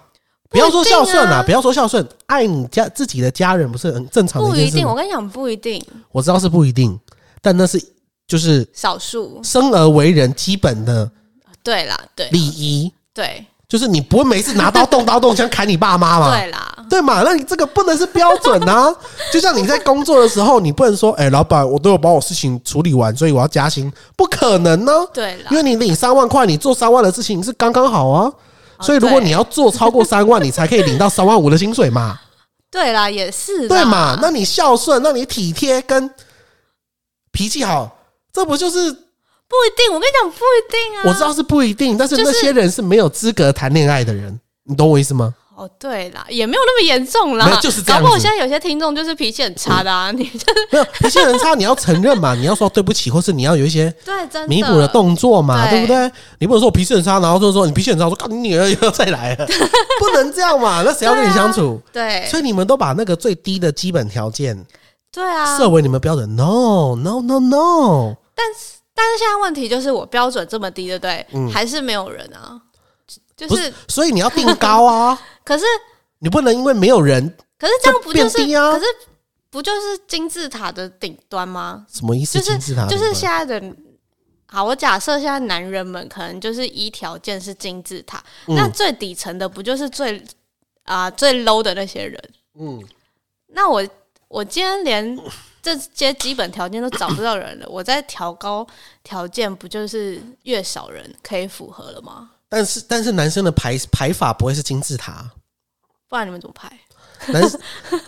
[0.50, 4.86] 不要说孝顺啊，不要说孝顺，爱你家自己的家人不是很正常的不一定。
[4.86, 4.94] 我？
[4.94, 6.98] 跟你讲，不一定，我知道是不一定，
[7.42, 7.78] 但那是
[8.26, 9.40] 就是少数。
[9.42, 11.10] 生而为人基本的
[11.62, 16.30] 对啦，对礼仪，对就是你不会每次拿刀动刀动枪砍你爸妈嘛？
[16.34, 17.22] 对啦，对嘛？
[17.22, 18.90] 那你这个不能是标准啊！
[19.30, 28.32] 就像你在工作的时候，你不能说：“哎、老板，我都有把我事情处理完，所以我要加薪。”不可能呢、对啦因，为你领三万块，你做三万的事情是刚刚好啊。
[28.78, 32.18] 哦所以如果你要做超过三万，你才可以领到三万五的薪水嘛，
[32.70, 34.18] 对啦，也是对嘛？
[34.22, 36.10] 那你孝顺，那你体贴跟
[37.32, 37.98] 脾气好，
[38.32, 38.96] 这不就是不
[39.66, 39.92] 一定。
[39.92, 41.02] 我跟你讲，不一定啊。
[41.06, 45.34] 我知道是不一定，但是那些人是没有资格谈恋爱的人，你懂我意思吗？
[45.58, 47.58] 哦，对啦，也没有那么严重啦。
[47.60, 48.04] 就是这样子。
[48.04, 54.46] 搞不好现在有些听众就是脾气很差的啊， 你就是没有脾气很差，你要承认嘛， 你要说对不起，或是你要有一些对真的。
[54.46, 55.78] 弥补的动作嘛，对。
[55.78, 56.12] 对不对？
[56.38, 59.46] 你不能说我脾气很差，然后就说你脾气很差，我说干你女儿又要再来了，
[59.98, 61.80] 不能这样嘛，那谁要跟你相处？
[61.92, 64.64] 对所以你们都把那个最低的基本条件
[65.12, 65.58] 对啊。
[65.58, 71.26] 设为你们标准，no no no no，但是但是现在问题就是我标准这么低，对不对？
[71.32, 71.50] 嗯。
[71.50, 72.60] 还是没有人啊。
[73.36, 75.16] 就是是，所以你要定高啊，
[75.48, 75.64] 可是
[76.18, 77.26] 你不能因为没有人
[77.58, 78.84] 可是这样不就是可是
[79.48, 81.86] 不就是金字塔的顶端吗？
[81.90, 82.38] 什么意思？
[82.38, 83.74] 就是金字塔就是现在的。
[84.44, 90.22] 好，我假设现在男人们可能就是一条件是金字塔，嗯那最底层的不就是最
[90.82, 92.22] 啊、最 low 的那些人？
[92.60, 92.82] 嗯，
[93.46, 93.82] 那我
[94.28, 95.18] 我今天连
[95.62, 98.66] 这些基本条件都找不到人了，我再调高
[99.02, 102.32] 条件，不就是越少人可以符合了吗？
[102.50, 105.30] 但是但是男生的排排法不会是金字塔，
[106.08, 106.70] 不然你们怎么拍？
[107.26, 107.42] 男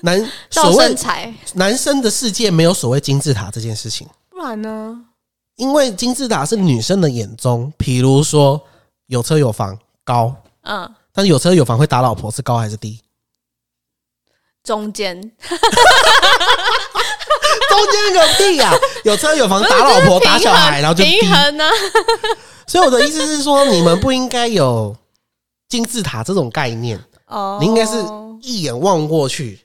[0.02, 4.08] 男 所谓身材，男生的世界没有所谓金字塔这件事情。
[4.30, 4.98] 不然呢？
[5.56, 8.60] 因为金字塔是女生的眼中，比如说
[9.06, 13.00] 有车有房高，嗯，但是有车有房会打老婆是高还是低？
[14.62, 15.30] 中间中
[17.90, 18.72] 间个屁呀、
[19.04, 21.30] 有车有房打老婆打小孩， 然后就低平。
[21.30, 21.64] 衡呢？
[22.66, 24.96] 所以我的意思是说，你们不应该有
[25.68, 27.92] 金字塔这种概念，哦，你应该是
[28.42, 29.58] 一眼望过去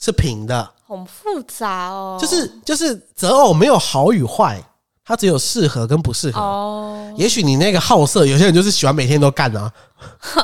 [0.00, 4.60] 是平的，很复杂哦，就是就是择偶没有好与坏，
[5.04, 6.40] 它只有适合跟不适合。
[6.40, 7.14] 哦。
[7.16, 9.70] 也许你那个好色，有些人就是喜欢每天都干啊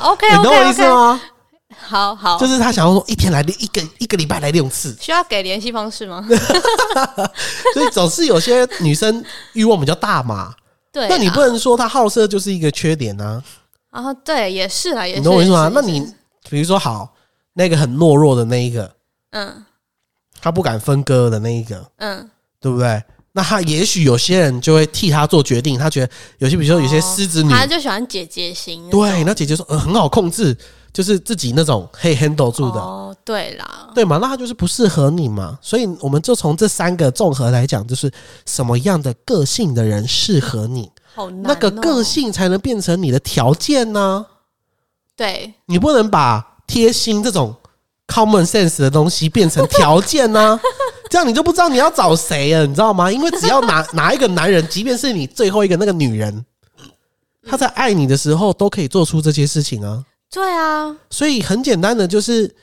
[0.03, 1.21] ，，OK 你懂我意思吗？
[1.81, 6.27] 好好，就是他想要说一天来一个一个礼拜来六次，需要给联系方式吗？
[7.73, 10.53] 所以总是有些女生欲望比较大嘛。
[10.93, 13.43] 对啦，那你不能说她好色就是一个缺点啊，
[13.91, 15.71] 然后对，也是啊，也是，你懂我意思吗？
[15.73, 16.15] 那你
[16.51, 17.15] 比如说好，
[17.55, 18.95] 那个很懦弱的那一个，
[19.31, 19.65] 嗯。
[20.41, 22.31] 他不敢分割的那一个，嗯，
[22.61, 23.03] 对不对？
[23.33, 30.57] 那他也许有些人就会替他做决定，他觉得有些比如说有些狮子女，他就喜欢姐姐型，对，那姐姐说呃很好控制，
[30.93, 34.19] 就是自己那种可以 handle 住的，哦，对啦，对嘛？
[34.23, 38.09] 那他就是不适合你嘛，所以我们就从这三个综合来讲，就是
[38.47, 44.25] 什么样的个性的人适合你，好难、哦，那个个性才能变成你的条件呢、
[45.19, 47.53] 对，你不能把贴心这种
[48.07, 50.59] common sense 的东西变成条件呢、
[51.11, 53.11] 这样你就不知道你要找谁了，你知道吗？
[53.11, 56.45] 因为只要哪哪一个男人，即便是你最后一个那个女人，
[57.51, 60.05] 他在爱你的时候都可以做出这些事情啊。
[60.31, 62.55] 对啊，所以很简单的，就是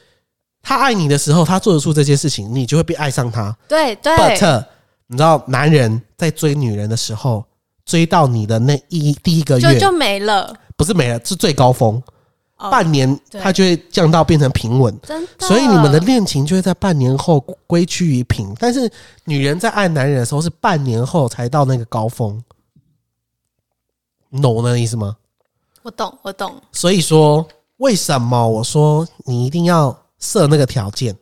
[0.62, 3.54] 他爱你的时候，他做得出这些事情，你就会被爱上他。
[3.68, 4.66] 对对 But
[5.08, 7.44] 你知道，男人在追女人的时候，
[7.84, 12.02] 追到你的那一第一个月，就就没了，不是没了，是最高峰。
[12.66, 14.98] 哦半年它就会降到变成平稳，
[15.40, 18.56] 所以你们的恋情就会在半年后归趋于平。
[18.60, 18.92] 但是
[19.24, 22.44] 女人在爱男人的时候是半年后才到那个高峰，
[24.30, 25.16] 你懂我那意思吗？
[25.84, 27.48] 我懂我懂，所以说，
[27.78, 31.16] 为什么我说你一定要设那个条件？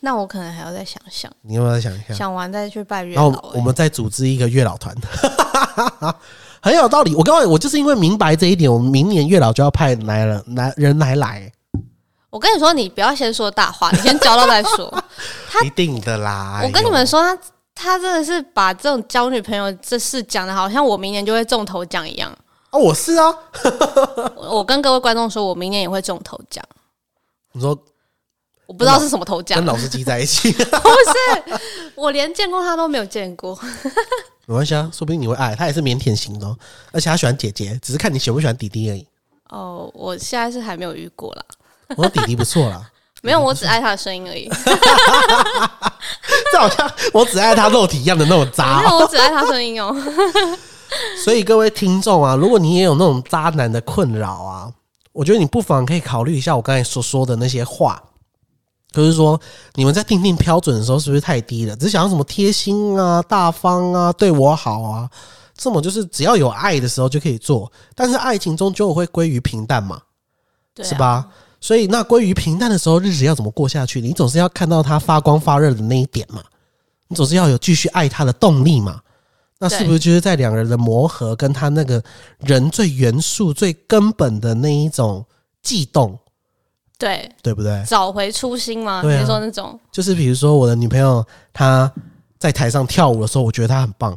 [0.00, 2.12] 那我可能还要再想想，你要不要再想一下？
[2.12, 4.94] 想完再去拜月然老、后我们再组织一个月老团，
[6.64, 7.14] 很有道理。
[7.14, 11.52] 我告诉你，我就是因为明白这一点，我们明年月老就要派来了，来人来来，
[12.30, 15.04] 我跟你说，你不要先说大话，你先交到再说。
[15.50, 16.62] 他一定的啦。
[16.64, 17.38] 我跟你们说，他
[17.74, 22.34] 他真的是把这种交女朋友这事讲的好像我明年就会中头奖一样。
[22.70, 23.26] 哦，我是啊。
[24.34, 26.64] 我 我跟各位观众说，我明年也会中头奖，
[27.52, 27.78] 你说
[28.64, 31.60] 我不知道是什么头奖跟，老司机在一起， 不是，
[31.94, 33.58] 我连见过他都没有见过。
[34.46, 36.56] 没关系啊，说不定你会爱他，也是腼腆型的、哦，
[36.92, 39.06] 而且他喜欢姐姐，只是看你喜不喜欢弟弟而已。
[39.50, 41.42] 哦，我现在是还没有遇过啦，
[41.96, 42.90] 我说弟弟不错啦，
[43.22, 44.48] 没有，我只爱他的声音而已。
[46.52, 48.88] 这好像我只爱他肉体一样的那种渣 没。
[48.88, 49.94] 有，我只爱他声音哦。
[51.24, 54.70] 所以各位听众啊，如果你也有那种渣男的困扰啊，
[55.12, 58.02] 我觉得你不妨可以考虑一下我刚才所说的那些话。
[58.94, 59.40] 就是说，
[59.74, 61.74] 你们在定定标准的时候，是不是太低了？
[61.76, 65.10] 只想要什么贴心啊、大方啊、对我好啊，
[65.56, 70.00] 这种就是只要有爱的时候就可以做，但是爱情终究会归于平淡嘛。
[70.82, 70.94] 是？
[70.96, 71.28] 吧？
[71.60, 74.00] 所以那归于平淡的时候，日子要怎么过下去？
[74.00, 76.42] 你总是要看到他发光发热的那一点嘛，
[77.08, 79.00] 你总是要有继续爱他的动力嘛。
[79.60, 82.02] 那是不是就是在两个人的磨合，跟他那个
[82.40, 85.24] 人最元素、最根本的那一种
[85.62, 86.18] 悸动，
[86.98, 87.82] 对，对不对？
[87.86, 89.02] 找回初心嘛。
[89.02, 89.20] 对啊。
[89.20, 91.90] 你说那种，就是比如说我的女朋友，她
[92.38, 94.16] 在台上跳舞的时候，我觉得她很棒，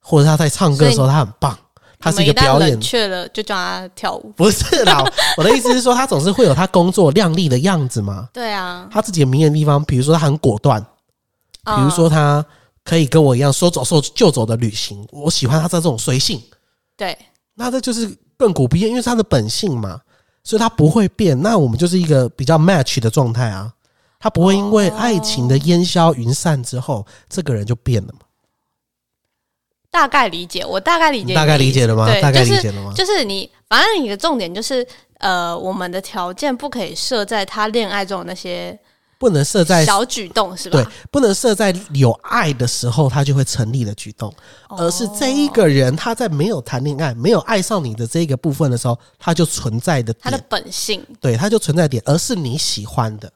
[0.00, 1.58] 或者她在唱歌的时候，她很棒，
[1.98, 4.32] 她是一个你们旦表演冷却了，就叫她跳舞。
[4.36, 5.04] 不是啦，
[5.38, 8.28] 我的意思是说，她总是会有她工作亮丽的样子嘛。
[8.32, 10.82] 对啊，她自己的明眼地方，比如说她很果断，
[11.64, 12.46] 比如说嗯他
[12.84, 16.42] 可以跟我一样说走就走的旅行，我喜欢他这种随性。
[16.96, 17.16] 对，
[17.54, 20.00] 那这就是亘古不变，因为是他的本性嘛，
[20.44, 21.40] 所以他不会变。
[21.42, 23.72] 那我们就是一个比较 match 的状态啊，
[24.18, 28.20] 他不会因为爱情的烟消云散之后，这个人就变了嘛。
[29.90, 32.06] 大概理解，我大概理解，大概理解了吗？
[32.06, 32.92] 对，大概理解了吗？
[32.96, 34.86] 就是你，反正你的重点就是，
[35.18, 38.78] 呃，我们的条件不可以设在他恋爱中的那些
[39.22, 40.82] 不能设在小举动，是吧？
[40.82, 44.28] 对，不能设在有爱的时候他就会成立的举动，
[44.68, 51.06] 哦而是这一个人他在没有谈恋爱、没有爱上你的这个部分的时候，他就存在的他的，本性。
[51.20, 53.32] 对，他就存在点，而是你喜欢的，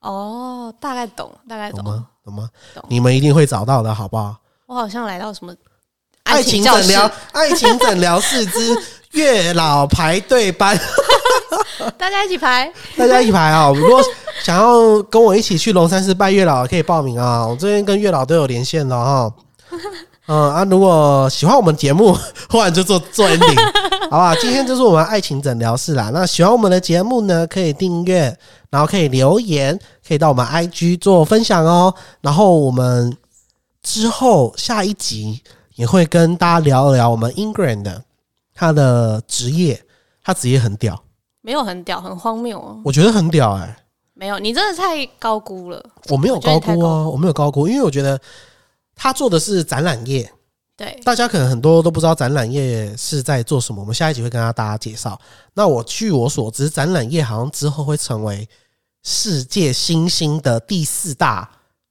[0.00, 1.84] 哦，大概懂，大概懂。
[1.84, 2.06] 懂吗？
[2.24, 2.82] 懂吗懂？
[2.88, 4.34] 你们一定会找到的，好不好？
[4.64, 5.54] 我好像来到什么
[6.28, 8.76] 爱情诊疗，爱情诊疗室之
[9.12, 10.78] 月老排队班，
[11.96, 12.70] 大家一起排。
[12.96, 13.72] 大家一起排啊！
[13.74, 14.02] 如果
[14.44, 17.46] 想要跟我一起去龙山寺拜月老，可以报名啊！
[17.46, 19.32] 我这边跟月老都有连线了哈。
[20.26, 22.16] 嗯 啊，如果喜欢我们节目，
[22.50, 24.34] 忽然就做做 ending，好吧？
[24.36, 26.10] 今天就是我们爱情诊疗室啦。
[26.12, 28.36] 那喜欢我们的节目呢，可以订阅，
[28.68, 31.94] 然后可以留言，可以到我们 IG 做分享哦。
[32.20, 33.16] 然后我们
[33.82, 35.42] 之后下一集
[35.78, 38.02] 也会跟大家聊一聊我们 Ingrid 的
[38.52, 39.80] 他的职业，
[40.24, 41.00] 他职业很屌。
[41.40, 42.80] 没有很屌，很荒谬哦。
[42.84, 43.78] 我觉得很屌哎、
[44.12, 45.80] 没有，你真的太高估了。
[46.08, 48.20] 我没有高估啊，高我没有高估，因为我觉得
[48.96, 50.28] 他做的是展览业，
[50.76, 53.80] 对，大家可能很多都不知道展览业是在做什么。
[53.80, 55.16] 我们下一集会跟大家介绍。
[55.54, 58.48] 那我据我所知，展览业好像之后会成为
[59.04, 61.48] 世界新兴的第四大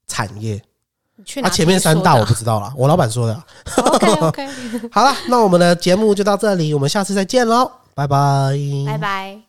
[0.08, 0.62] 产业。
[1.42, 1.50] 啊，你去哪？
[1.50, 3.46] 前面三大我不知道了，我老板说的啊。
[3.78, 4.48] OK OK，
[4.92, 8.54] 好了，那我们的节目就到这里，我们下次再见喽，拜拜，
[8.86, 9.47] 拜拜。